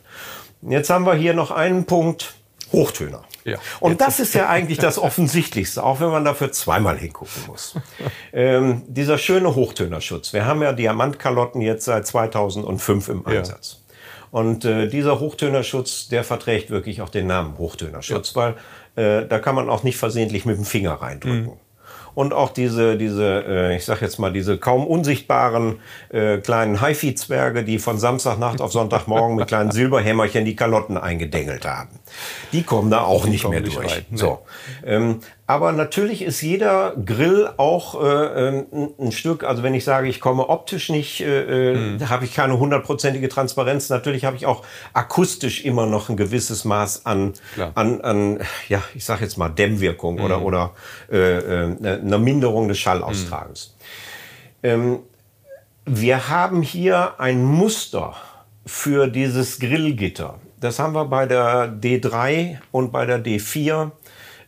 [0.64, 2.34] Jetzt haben wir hier noch einen Punkt,
[2.76, 3.24] Hochtöner.
[3.44, 3.58] Ja.
[3.80, 7.76] Und das ist ja eigentlich das Offensichtlichste, auch wenn man dafür zweimal hingucken muss.
[8.34, 10.34] ähm, dieser schöne Hochtönerschutz.
[10.34, 13.82] Wir haben ja Diamantkalotten jetzt seit 2005 im Einsatz.
[14.32, 18.56] Und äh, dieser Hochtönerschutz, der verträgt wirklich auch den Namen Hochtönerschutz, weil
[18.96, 21.54] äh, da kann man auch nicht versehentlich mit dem Finger reindrücken.
[22.16, 27.66] Und auch diese, diese, äh, ich sag jetzt mal, diese kaum unsichtbaren äh, kleinen HiFi-Zwerge,
[27.66, 31.90] die von Samstagnacht auf Sonntagmorgen mit kleinen Silberhämmerchen die Kalotten eingedengelt haben.
[32.54, 33.92] Die kommen da auch nicht kommen mehr nicht durch.
[33.92, 34.18] rein, nee.
[34.18, 34.40] So.
[34.86, 38.66] Ähm, aber natürlich ist jeder Grill auch äh, ähm,
[39.00, 41.98] ein, Stück, also wenn ich sage, ich komme optisch nicht, äh, Hm.
[42.02, 43.90] äh, habe ich keine hundertprozentige Transparenz.
[43.90, 44.64] Natürlich habe ich auch
[44.94, 47.72] akustisch immer noch ein gewisses Maß an, Klar.
[47.76, 48.40] an, an
[48.70, 50.44] ja, ich sage jetzt mal Dämmwirkung oder, Hm.
[50.44, 50.72] oder
[51.12, 53.76] äh, äh, eine Minderung des Schallaustragens.
[54.64, 55.00] Ähm,
[55.86, 58.16] wir haben hier ein Muster
[58.66, 60.40] für dieses Grillgitter.
[60.60, 63.92] Das haben wir bei der D3 und bei der D4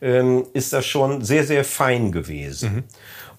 [0.01, 2.84] ähm, ist das schon sehr, sehr fein gewesen.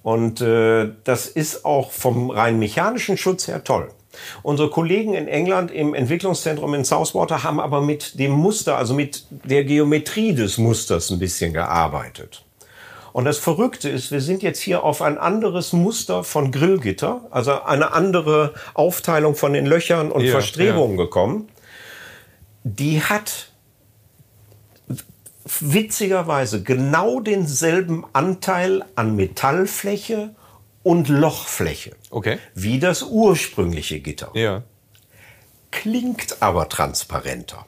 [0.03, 3.91] Und äh, das ist auch vom rein mechanischen Schutz her toll.
[4.43, 9.27] Unsere Kollegen in England im Entwicklungszentrum in Southwater haben aber mit dem Muster, also mit
[9.31, 12.45] der Geometrie des Musters ein bisschen gearbeitet.
[13.13, 17.63] Und das Verrückte ist, wir sind jetzt hier auf ein anderes Muster von Grillgitter, also
[17.63, 21.49] eine andere Aufteilung von den Löchern und Ja, Verstrebungen gekommen.
[22.77, 23.49] Die hat
[25.61, 30.35] witzigerweise genau denselben Anteil an Metallfläche
[30.83, 32.39] und Lochfläche Okay.
[32.55, 34.31] wie das ursprüngliche Gitter.
[34.35, 34.65] Ja.
[35.71, 37.67] Klingt aber transparenter.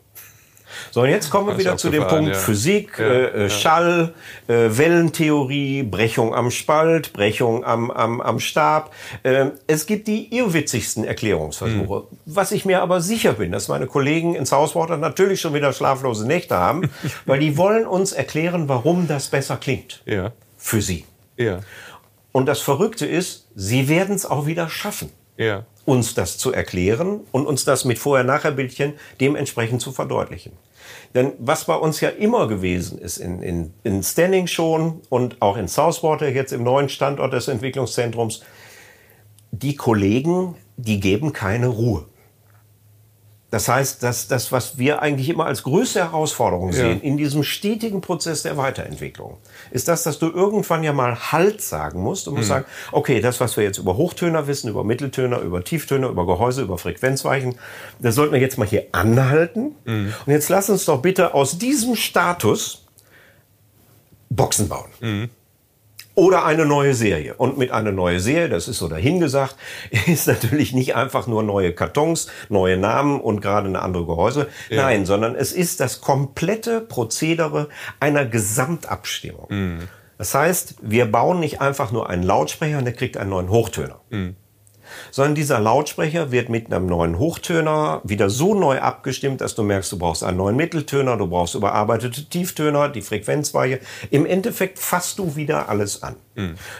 [0.92, 2.38] So, und jetzt kommen wir wieder zu dem Punkt ja.
[2.38, 3.48] Physik, Ja, äh, ja.
[3.48, 4.12] Schall,
[4.48, 8.92] äh, Wellentheorie, Brechung am Spalt, Brechung am, am, am Stab.
[9.22, 12.00] Äh, es gibt die irrwitzigsten Erklärungsversuche.
[12.10, 12.16] Mhm.
[12.26, 16.26] Was ich mir aber sicher bin, dass meine Kollegen in Southwater natürlich schon wieder schlaflose
[16.26, 16.90] Nächte haben,
[17.26, 20.32] weil die wollen uns erklären, warum das besser klingt Ja.
[20.58, 21.04] für sie.
[21.36, 21.60] Ja.
[22.32, 25.64] Und das Verrückte ist, sie werden es auch wieder schaffen Ja.
[25.84, 30.52] uns das zu erklären und uns das mit Vorher-Nachher-Bildchen dementsprechend zu verdeutlichen.
[31.14, 35.56] Denn was bei uns ja immer gewesen ist, in, in, in Standing schon und auch
[35.56, 38.42] in Southwater, jetzt im neuen Standort des Entwicklungszentrums,
[39.50, 42.06] die Kollegen, die geben keine Ruhe.
[43.50, 48.00] Das heißt, dass das, was wir eigentlich immer als größte Herausforderung sehen in diesem stetigen
[48.00, 49.38] Prozess der Weiterentwicklung,
[49.72, 53.40] ist das, dass du irgendwann ja mal Halt sagen musst und musst sagen, okay, das,
[53.40, 57.56] was wir jetzt über Hochtöner wissen, über Mitteltöner, über Tieftöner, über Gehäuse, über Frequenzweichen,
[57.98, 59.74] das sollten wir jetzt mal hier anhalten.
[60.26, 62.86] Und jetzt lass uns doch bitte aus diesem Status
[64.28, 64.90] Boxen bauen.
[66.14, 67.34] Oder eine neue Serie.
[67.34, 69.56] Und mit einer neuen Serie, das ist so dahingesagt,
[70.06, 74.48] ist natürlich nicht einfach nur neue Kartons, neue Namen und gerade eine andere Gehäuse.
[74.70, 77.68] Nein, sondern es ist das komplette Prozedere
[78.00, 79.46] einer Gesamtabstimmung.
[80.18, 84.00] Das heißt, wir bauen nicht einfach nur einen Lautsprecher und der kriegt einen neuen Hochtöner
[85.10, 89.92] sondern dieser Lautsprecher wird mit einem neuen Hochtöner wieder so neu abgestimmt, dass du merkst,
[89.92, 93.80] du brauchst einen neuen Mitteltöner, du brauchst überarbeitete Tieftöner, die Frequenzweiche.
[94.10, 96.16] Im Endeffekt fasst du wieder alles an.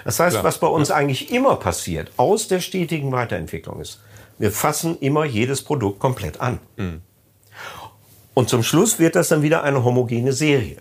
[0.05, 4.01] Das heißt, was bei uns eigentlich immer passiert, aus der stetigen Weiterentwicklung ist,
[4.39, 6.61] wir fassen immer jedes Produkt komplett an.
[8.35, 10.79] Und zum Schluss wird das dann wieder eine homogene Serie.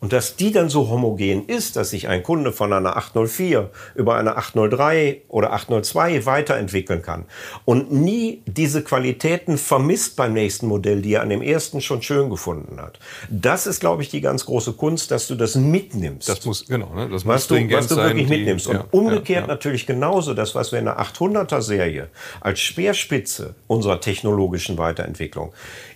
[0.00, 4.16] Und dass die dann so homogen ist, dass sich ein Kunde von einer 804 über
[4.16, 7.24] eine 803 oder 802 weiterentwickeln kann
[7.64, 12.30] und nie diese Qualitäten vermisst beim nächsten Modell, die er an dem ersten schon schön
[12.30, 13.00] gefunden hat.
[13.28, 16.28] Das ist, glaube ich, die ganz große Kunst, dass du das mitnimmst.
[16.28, 17.08] Das muss, genau, ne?
[17.08, 18.68] Das was du, was du sein, wirklich die- mitnimmst.
[18.68, 19.46] Und ja, umgekehrt ja, ja.
[19.48, 22.08] natürlich genauso das, was wir in der 800er Serie
[22.40, 25.52] als Speerspitze unserer technologischen Weiterentwicklung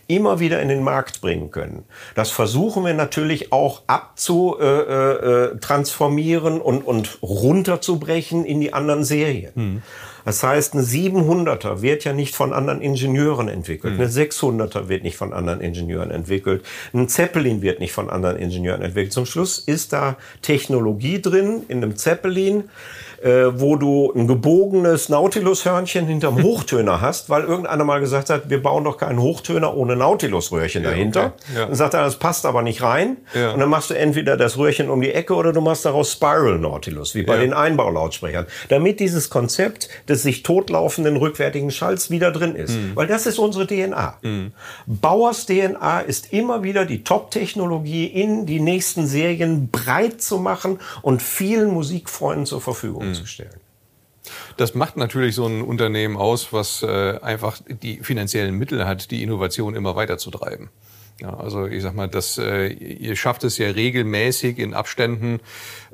[0.06, 1.84] immer wieder in den Markt bringen können.
[2.14, 9.04] Das versuchen wir natürlich auch abzu äh, äh, transformieren und, und runterzubrechen in die anderen
[9.04, 9.82] Serien.
[10.24, 13.94] Das heißt, eine 700er wird ja nicht von anderen Ingenieuren entwickelt.
[13.94, 16.64] Eine 600er wird nicht von anderen Ingenieuren entwickelt.
[16.92, 19.12] Ein Zeppelin wird nicht von anderen Ingenieuren entwickelt.
[19.12, 22.64] Zum Schluss ist da Technologie drin in einem Zeppelin,
[23.22, 28.62] äh, wo du ein gebogenes Nautilus-Hörnchen hinterm Hochtöner hast, weil irgendeiner mal gesagt hat, wir
[28.62, 31.26] bauen doch keinen Hochtöner ohne Nautilus-Röhrchen Ja, dahinter.
[31.26, 31.58] okay.
[31.58, 31.66] Ja.
[31.66, 33.18] Dann sagt er, das passt aber nicht rein.
[33.34, 33.52] Ja.
[33.52, 36.58] Und dann machst du entweder das Röhrchen um die Ecke oder du machst daraus Spiral
[36.58, 38.46] Nautilus, wie bei den Einbaulautsprechern.
[38.68, 42.72] Damit dieses Konzept des sich totlaufenden rückwärtigen Schalls wieder drin ist.
[42.76, 42.92] Mhm.
[42.94, 44.18] Weil das ist unsere DNA.
[44.86, 51.22] Bauers DNA ist immer wieder die Top-Technologie in die nächsten Serien breit zu machen und
[51.22, 53.11] vielen Musikfreunden zur Verfügung Mhm.
[53.14, 53.60] Zu stellen.
[54.56, 59.22] Das macht natürlich so ein Unternehmen aus, was äh, einfach die finanziellen Mittel hat, die
[59.22, 60.70] Innovation immer weiterzutreiben.
[61.20, 65.40] Ja, also ich sag mal, das, äh, ihr schafft es ja regelmäßig in Abständen,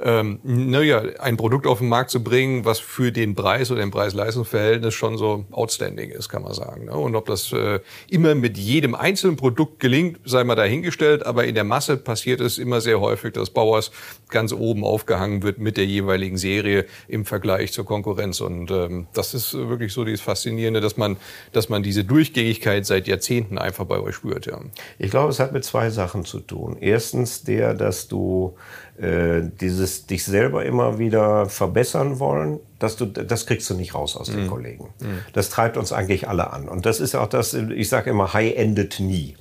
[0.02, 3.90] ähm, naja, ein Produkt auf den Markt zu bringen, was für den Preis oder im
[3.90, 6.86] Preis-Leistungs-Verhältnis schon so outstanding ist, kann man sagen.
[6.86, 6.92] Ne?
[6.92, 11.54] Und ob das äh, immer mit jedem einzelnen Produkt gelingt, sei mal dahingestellt, aber in
[11.54, 13.90] der Masse passiert es immer sehr häufig, dass Bauers
[14.28, 18.40] ganz oben aufgehangen wird mit der jeweiligen Serie im Vergleich zur Konkurrenz.
[18.40, 21.16] Und ähm, das ist wirklich so dieses Faszinierende, dass man,
[21.52, 24.46] dass man diese Durchgängigkeit seit Jahrzehnten einfach bei euch spürt.
[24.46, 24.60] Ja.
[24.98, 26.76] Ich glaube, es hat mit zwei Sachen zu tun.
[26.80, 28.56] Erstens der, dass du
[29.00, 34.16] äh, dieses dich selber immer wieder verbessern wollen, dass du das kriegst du nicht raus
[34.16, 34.88] aus den Kollegen.
[35.32, 36.68] Das treibt uns eigentlich alle an.
[36.68, 39.36] Und das ist auch das, ich sage immer, High endet nie.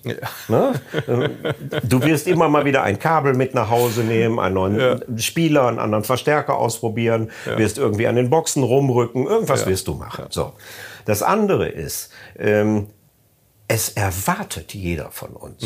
[0.48, 0.74] Ne?
[1.84, 5.80] Du wirst immer mal wieder ein Kabel mit nach Hause nehmen, einen neuen Spieler, einen
[5.80, 10.26] anderen Verstärker ausprobieren, wirst irgendwie an den Boxen rumrücken, irgendwas wirst du machen.
[10.30, 10.54] So.
[11.06, 12.88] Das andere ist, ähm,
[13.68, 15.64] es erwartet jeder von uns.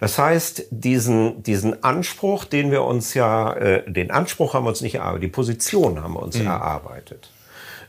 [0.00, 4.80] Das heißt, diesen, diesen Anspruch, den wir uns ja, äh, den Anspruch haben wir uns
[4.80, 7.30] nicht erarbeitet, die Position haben wir uns erarbeitet.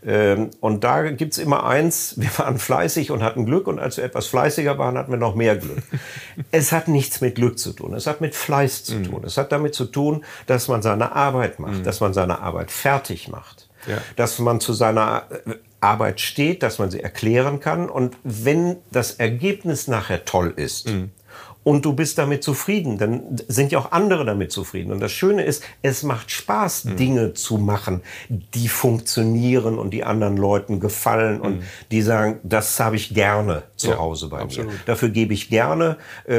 [0.05, 4.03] Ähm, und da gibt's immer eins, wir waren fleißig und hatten Glück und als wir
[4.03, 5.81] etwas fleißiger waren, hatten wir noch mehr Glück.
[6.51, 9.23] es hat nichts mit Glück zu tun, es hat mit Fleiß zu tun.
[9.25, 13.27] Es hat damit zu tun, dass man seine Arbeit macht, dass man seine Arbeit fertig
[13.27, 13.97] macht, Ja.
[14.15, 19.11] dass man zu seiner äh, Arbeit steht, dass man sie erklären kann und wenn das
[19.11, 20.91] Ergebnis nachher toll ist,
[21.67, 24.93] und du bist damit zufrieden, dann sind ja auch andere damit zufrieden.
[24.93, 30.37] Und das Schöne ist, es macht Spaß, Dinge zu machen, die funktionieren und die anderen
[30.37, 34.71] Leuten gefallen und die sagen, das habe ich gerne zu Ja, Hause bei absolut.
[34.71, 34.79] mir.
[34.85, 36.35] Dafür gebe ich gerne äh,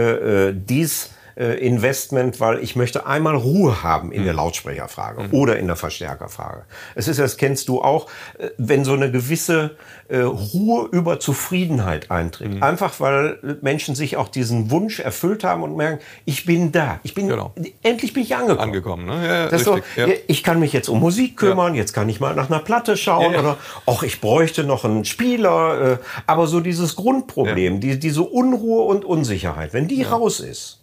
[0.49, 1.11] äh, dies
[1.45, 6.64] Investment, weil ich möchte einmal Ruhe haben in der Lautsprecherfrage oder in der Verstärkerfrage.
[6.95, 8.09] Es ist, das kennst du auch,
[8.39, 9.76] äh, wenn so eine gewisse
[10.09, 12.62] äh, Ruhe über Zufriedenheit eintritt.
[12.62, 17.14] Einfach weil Menschen sich auch diesen Wunsch erfüllt haben und merken, ich bin da, ich
[17.14, 17.53] bin Genau.
[17.82, 18.61] endlich bin ich angekommen.
[18.61, 19.26] Angekommen, ne?
[19.26, 20.07] Ja, ist so, ja.
[20.26, 23.32] Ich kann mich jetzt um Musik kümmern, jetzt kann ich mal nach einer Platte schauen
[23.32, 23.41] Ja, ja.
[23.41, 25.93] oder ach, ich bräuchte noch einen Spieler.
[25.93, 30.78] Äh, aber so dieses Grundproblem, die, diese Unruhe und Unsicherheit, wenn die raus ist,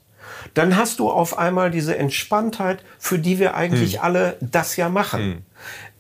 [0.54, 4.04] dann hast du auf einmal diese Entspanntheit, für die wir eigentlich Hm.
[4.04, 5.46] alle das ja machen.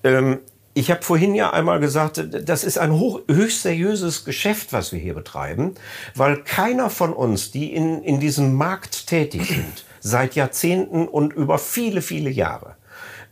[0.04, 0.40] Ähm,
[0.78, 5.00] ich habe vorhin ja einmal gesagt, das ist ein hoch, höchst seriöses Geschäft, was wir
[5.00, 5.76] hier betreiben,
[6.16, 11.60] weil keiner von uns, die in, in diesem Markt tätig sind, seit Jahrzehnten und über
[11.60, 12.76] viele, viele Jahre,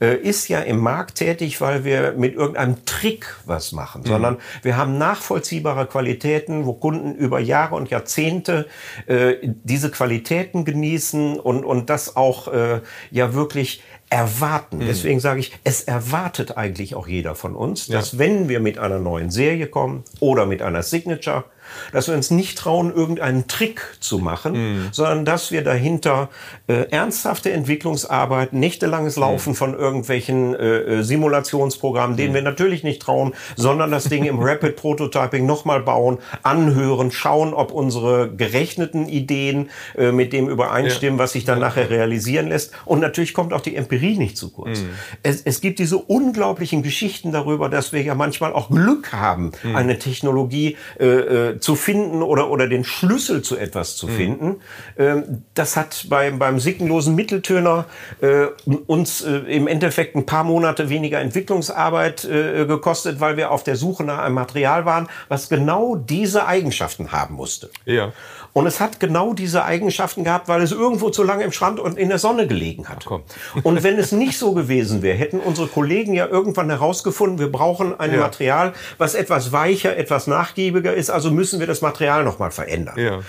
[0.07, 4.97] ist ja im Markt tätig, weil wir mit irgendeinem Trick was machen, sondern wir haben
[4.97, 8.67] nachvollziehbare Qualitäten, wo Kunden über Jahre und Jahrzehnte
[9.07, 12.81] äh, diese Qualitäten genießen und, und das auch äh,
[13.11, 14.79] ja wirklich erwarten.
[14.79, 18.99] Deswegen sage ich, es erwartet eigentlich auch jeder von uns, dass wenn wir mit einer
[18.99, 21.45] neuen Serie kommen oder mit einer Signature,
[21.91, 26.29] dass wir uns nicht trauen, irgendeinen Trick zu machen, sondern dass wir dahinter
[26.67, 33.33] äh, ernsthafte Entwicklungsarbeit, nächtelanges Laufen von irgendwelchen äh, äh, Simulationsprogrammen, denen wir natürlich nicht trauen,
[33.55, 40.11] sondern das Ding im Rapid Prototyping nochmal bauen, anhören, schauen, ob unsere gerechneten Ideen äh,
[40.11, 42.73] mit dem übereinstimmen, was sich dann nachher realisieren lässt.
[42.85, 44.83] Und natürlich kommt auch die Empirie nicht zu kurz.
[45.21, 49.99] Es, es gibt diese unglaublichen Geschichten darüber, dass wir ja manchmal auch Glück haben, eine
[49.99, 54.57] Technologie äh, äh, zu finden oder, oder den Schlüssel zu etwas zu finden.
[54.97, 57.85] Ähm, das hat beim, beim sickenlosen Mitteltöner
[58.19, 58.47] äh,
[58.85, 63.77] uns äh, im Endeffekt ein paar Monate weniger Entwicklungsarbeit äh, gekostet, weil wir auf der
[63.77, 67.69] Suche nach einem Material waren, was genau diese Eigenschaften haben musste.
[67.85, 68.11] Ja.
[68.53, 71.97] Und es hat genau diese Eigenschaften gehabt, weil es irgendwo zu lange im Schrank und
[71.97, 73.07] in der Sonne gelegen hat.
[73.63, 77.99] Und wenn es nicht so gewesen wäre, hätten unsere Kollegen ja irgendwann herausgefunden, wir brauchen
[77.99, 78.19] ein Ja.
[78.19, 82.97] Material, was etwas weicher, etwas nachgiebiger ist, also müssen wir das Material nochmal verändern.
[82.97, 83.19] Ja.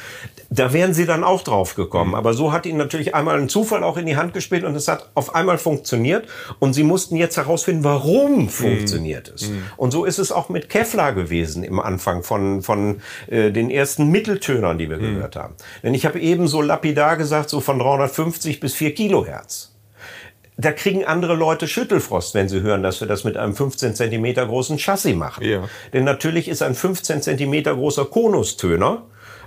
[0.54, 2.10] Da wären sie dann auch drauf gekommen.
[2.10, 2.14] Mhm.
[2.14, 4.86] Aber so hat ihnen natürlich einmal ein Zufall auch in die Hand gespielt und es
[4.88, 6.26] hat auf einmal funktioniert.
[6.60, 7.84] Und sie mussten jetzt herausfinden, Mhm.
[7.84, 9.50] warum funktioniert es.
[9.76, 14.10] Und so ist es auch mit Kevlar gewesen im Anfang von, von äh, den ersten
[14.10, 15.14] Mitteltönern, die wir Mhm.
[15.16, 15.54] gehört haben.
[15.82, 19.70] Denn ich habe eben so lapidar gesagt, so von 350 bis 4 Kilohertz.
[20.56, 24.46] da kriegen andere Leute Schüttelfrost, wenn sie hören, dass wir das mit einem 15 Zentimeter
[24.46, 25.44] großen Chassis machen.
[25.44, 25.64] Ja.
[25.92, 29.02] Denn natürlich ist ein 15 Zentimeter großer Konustöner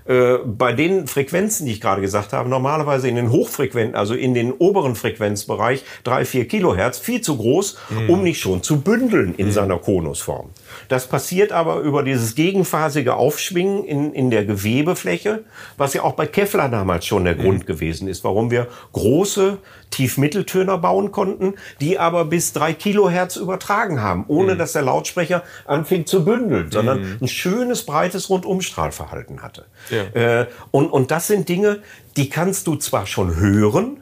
[0.07, 4.33] äh, bei den Frequenzen, die ich gerade gesagt habe, normalerweise in den Hochfrequenzen, also in
[4.33, 8.09] den oberen Frequenzbereich, drei, vier Kilohertz, viel zu groß, Mhm.
[8.09, 10.49] um nicht schon zu bündeln in seiner Konusform.
[10.87, 15.43] Das passiert aber über dieses gegenphasige Aufschwingen in, in der Gewebefläche,
[15.77, 19.57] was ja auch bei Kevlar damals schon der Grund gewesen ist, warum wir große
[19.89, 26.05] Tiefmitteltöner bauen konnten, die aber bis drei Kilohertz übertragen haben, ohne dass der Lautsprecher anfing
[26.05, 29.65] zu bündeln, sondern ein schönes, breites Rundumstrahlverhalten hatte.
[29.89, 30.41] Ja.
[30.41, 31.79] Äh, und, und das sind Dinge,
[32.17, 34.01] die kannst du zwar schon hören,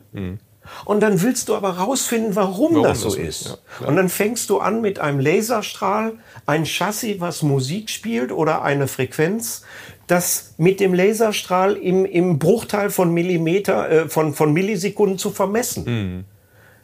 [0.86, 3.42] und dann willst du aber rausfinden, warum, Warum das so das ist.
[3.42, 6.14] ist, ja, und dann fängst du an mit einem Laserstrahl,
[6.46, 9.64] ein Chassis, was Musik spielt oder eine Frequenz,
[10.08, 16.26] das mit dem Laserstrahl im, im Bruchteil von Millimeter, äh, von, von Millisekunden zu vermessen.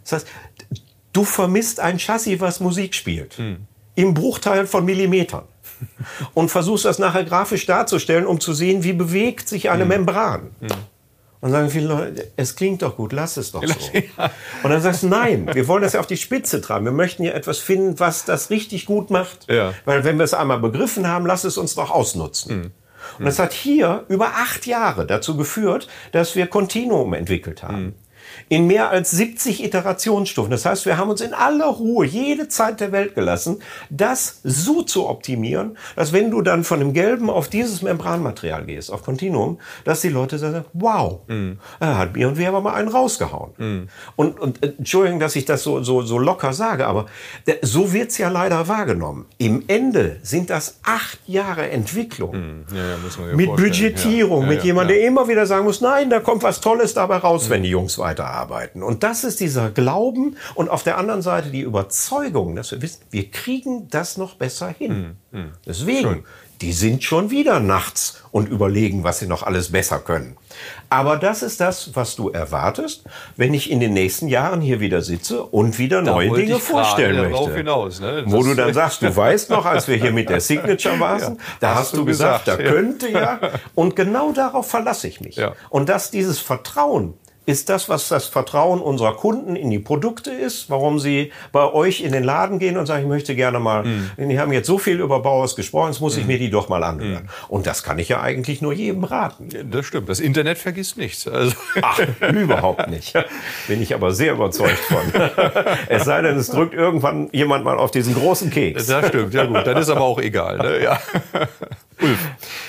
[0.03, 0.27] Das heißt,
[1.13, 3.37] du vermisst ein Chassis, was Musik spielt.
[3.95, 5.43] Im Bruchteil von Millimetern.
[6.33, 10.51] Und versuchst das nachher grafisch darzustellen, um zu sehen, wie bewegt sich eine Membran.
[11.41, 13.91] Und sagen viele Leute, es klingt doch gut, lass es doch so.
[14.63, 16.85] Und dann sagst du, nein, wir wollen das ja auf die Spitze treiben.
[16.85, 19.51] Wir möchten hier etwas finden, was das richtig gut macht.
[19.51, 19.73] Ja.
[19.85, 22.73] Weil wenn wir es einmal begriffen haben, lass es uns doch ausnutzen.
[23.17, 27.95] Und das hat hier über acht Jahre dazu geführt, dass wir Continuum entwickelt haben.
[28.49, 30.51] In mehr als 70 Iterationsstufen.
[30.51, 34.81] Das heißt, wir haben uns in aller Ruhe jede Zeit der Welt gelassen, das so
[34.81, 39.59] zu optimieren, dass wenn du dann von dem Gelben auf dieses Membranmaterial gehst, auf Continuum,
[39.85, 41.19] dass die Leute sagen, wow,
[41.79, 43.89] da hat mir und wir aber mal einen rausgehauen.
[44.15, 47.05] Und, und äh, Entschuldigung, dass ich das so, so, so locker sage, aber
[47.45, 49.25] äh, so wird's ja leider wahrgenommen.
[49.37, 52.65] Im Ende sind das acht Jahre Entwicklung.
[52.73, 53.55] Ja, ja, sich Mit.
[53.55, 55.01] Budgetierung, Ja, mit ja, jemandem, ja.
[55.01, 57.97] der immer wieder sagen muss, nein, da kommt was Tolles dabei raus, wenn die Jungs
[58.31, 58.83] weiterarbeiten.
[58.83, 63.01] Und das ist dieser Glauben und auf der anderen Seite die Überzeugung, dass wir wissen,
[63.11, 65.17] wir kriegen das noch besser hin.
[65.65, 66.23] Deswegen,
[66.61, 70.37] die sind schon wieder nachts und überlegen, was sie noch alles besser können.
[70.89, 73.03] Aber das ist das, was du erwartest,
[73.35, 77.31] wenn ich in den nächsten Jahren hier wieder sitze und wieder neue wollte Dinge vorstellen
[77.31, 77.55] möchte.
[77.55, 78.23] hinaus, ne?
[78.27, 81.75] Wo du dann sagst, du weißt noch, als wir hier mit der Signature waren, da
[81.75, 82.71] hast du gesagt, gesagt, da ja.
[82.71, 83.39] könnte ja.
[83.73, 85.37] Und genau darauf verlasse ich mich.
[85.37, 85.53] Ja.
[85.69, 87.15] Und dass dieses Vertrauen
[87.47, 92.01] ist das, was das Vertrauen unserer Kunden in die Produkte ist, warum sie bei euch
[92.01, 94.11] in den Laden gehen und sagen, ich möchte gerne mal, Mhm.
[94.29, 96.83] die haben jetzt so viel über Bauhaus gesprochen, jetzt muss ich mir die doch mal
[96.83, 97.29] anhören.
[97.47, 99.49] Und das kann ich ja eigentlich nur jedem raten.
[99.71, 100.07] Das stimmt.
[100.07, 101.27] Das Internet vergisst nichts.
[101.27, 101.99] Also, Ach,
[102.31, 103.13] überhaupt nicht.
[103.67, 104.99] Bin ich aber sehr überzeugt von.
[105.89, 108.85] es sei denn, es drückt irgendwann jemand mal auf diesen großen Keks.
[108.85, 109.33] das stimmt.
[109.33, 110.57] Ja gut, dann ist aber auch egal.
[110.59, 110.83] Ne?
[110.83, 110.99] Ja.
[112.01, 112.19] Ulf,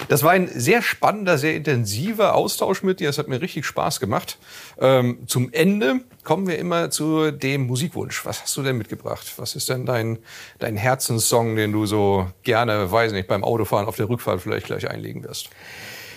[0.08, 3.08] das war ein sehr spannender, sehr intensiver Austausch mit dir.
[3.08, 4.38] Es hat mir richtig Spaß gemacht.
[4.78, 8.24] Ähm, zum Ende kommen wir immer zu dem Musikwunsch.
[8.24, 9.34] Was hast du denn mitgebracht?
[9.36, 10.18] Was ist denn dein,
[10.58, 14.88] dein Herzenssong, den du so gerne, weiß nicht, beim Autofahren auf der Rückfahrt vielleicht gleich
[14.88, 15.50] einlegen wirst?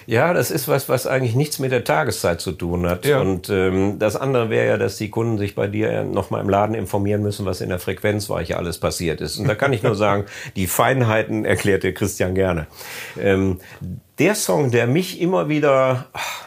[0.08, 3.06] Ja, das ist was, was eigentlich nichts mit der Tageszeit zu tun hat.
[3.06, 3.22] Ja.
[3.22, 6.76] Und ähm, das andere wäre ja, dass die Kunden sich bei dir nochmal im Laden
[6.76, 9.38] informieren müssen, was in der Frequenzweiche alles passiert ist.
[9.38, 10.26] Und da kann ich nur sagen,
[10.56, 12.68] die Feinheiten erklärt dir Christian gerne.
[13.20, 13.60] Ähm,
[14.20, 16.46] der Song, der mich immer wieder ach,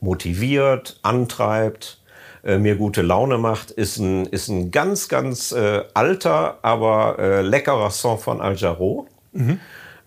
[0.00, 1.98] motiviert, antreibt,
[2.44, 7.42] äh, mir gute Laune macht, ist ein, ist ein ganz, ganz äh, alter, aber äh,
[7.42, 9.06] leckerer Song von Al Jarreau.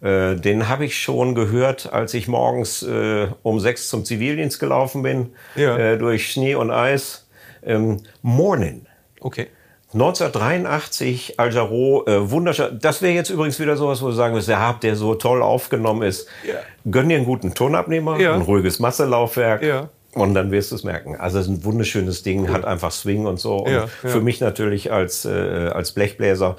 [0.02, 5.04] Äh, den habe ich schon gehört, als ich morgens äh, um sechs zum Zivildienst gelaufen
[5.04, 5.78] bin, Ja.
[5.78, 7.28] äh, durch Schnee und Eis.
[7.64, 8.86] Ähm, Morning.
[9.20, 9.47] Okay.
[9.93, 12.80] 1983, Al Jarreau, äh, wunderschön.
[12.82, 15.41] Das wäre jetzt übrigens wieder sowas, wo du sagen wirst, ja, habt der so toll
[15.41, 16.28] aufgenommen ist.
[16.47, 16.56] Ja.
[16.89, 18.34] Gönn dir einen guten Tonabnehmer, Ja.
[18.36, 19.64] ein ruhiges Masselaufwerk.
[19.64, 19.89] Ja.
[20.14, 21.16] Und dann wirst du es merken.
[21.16, 23.57] Also es ist ein wunderschönes Ding, hat einfach Swing und so.
[23.57, 24.10] Und Ja, ja.
[24.10, 25.30] für mich natürlich als, äh,
[25.74, 26.57] als Blechbläser,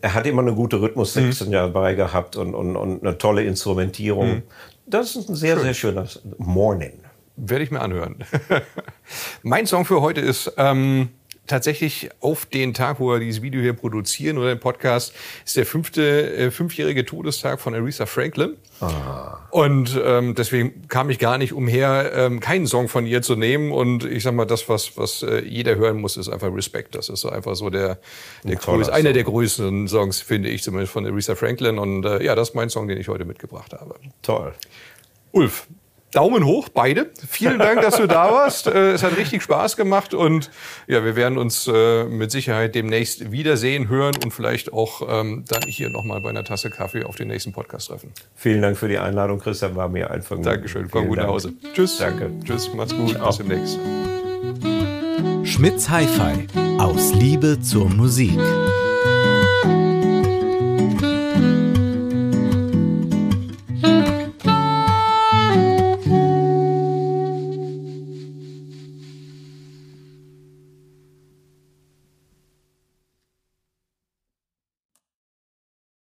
[0.00, 1.52] er hat immer eine gute Rhythmussektion Mhm.
[1.52, 4.28] dabei gehabt und, und, und eine tolle Instrumentierung.
[4.36, 4.42] Mhm.
[4.86, 6.06] Das ist ein sehr, sehr schöner
[6.38, 6.92] Morning.
[7.36, 8.16] Werde ich mir anhören.
[9.42, 11.08] mein Song für heute ist ähm,
[11.46, 15.14] tatsächlich auf den Tag, wo wir dieses Video hier produzieren oder den Podcast,
[15.44, 18.56] ist der fünfte, äh, fünfjährige Todestag von Aretha Franklin.
[19.50, 23.72] Und ähm, deswegen kam ich gar nicht umher, ähm, keinen Song von ihr zu nehmen.
[23.72, 26.94] Und ich sag mal, das, was, was äh, jeder hören muss, ist einfach Respect.
[26.94, 27.98] Das ist so einfach so der,
[28.42, 31.78] der größte, einer der größten Songs, finde ich zumindest von Aretha Franklin.
[31.78, 33.94] Und äh, ja, das ist mein Song, den ich heute mitgebracht habe.
[34.22, 34.54] Toll.
[35.32, 35.66] Ulf,
[36.14, 37.10] Daumen hoch, beide.
[37.28, 38.66] Vielen Dank, dass du da warst.
[38.66, 40.50] Äh, Es hat richtig Spaß gemacht und
[40.86, 45.62] ja, wir werden uns äh, mit Sicherheit demnächst wiedersehen, hören und vielleicht auch ähm, dann
[45.68, 48.12] hier nochmal bei einer Tasse Kaffee auf den nächsten Podcast treffen.
[48.36, 49.74] Vielen Dank für die Einladung, Christian.
[49.76, 50.50] War mir ein Vergnügen.
[50.50, 51.26] Dankeschön, komm gut nach.
[51.26, 51.52] Hause.
[51.74, 51.98] Tschüss.
[51.98, 52.30] Danke.
[52.44, 53.78] Tschüss, mach's gut, bis demnächst.
[55.44, 56.46] Schmitz Hi-Fi
[56.78, 58.38] aus Liebe zur Musik.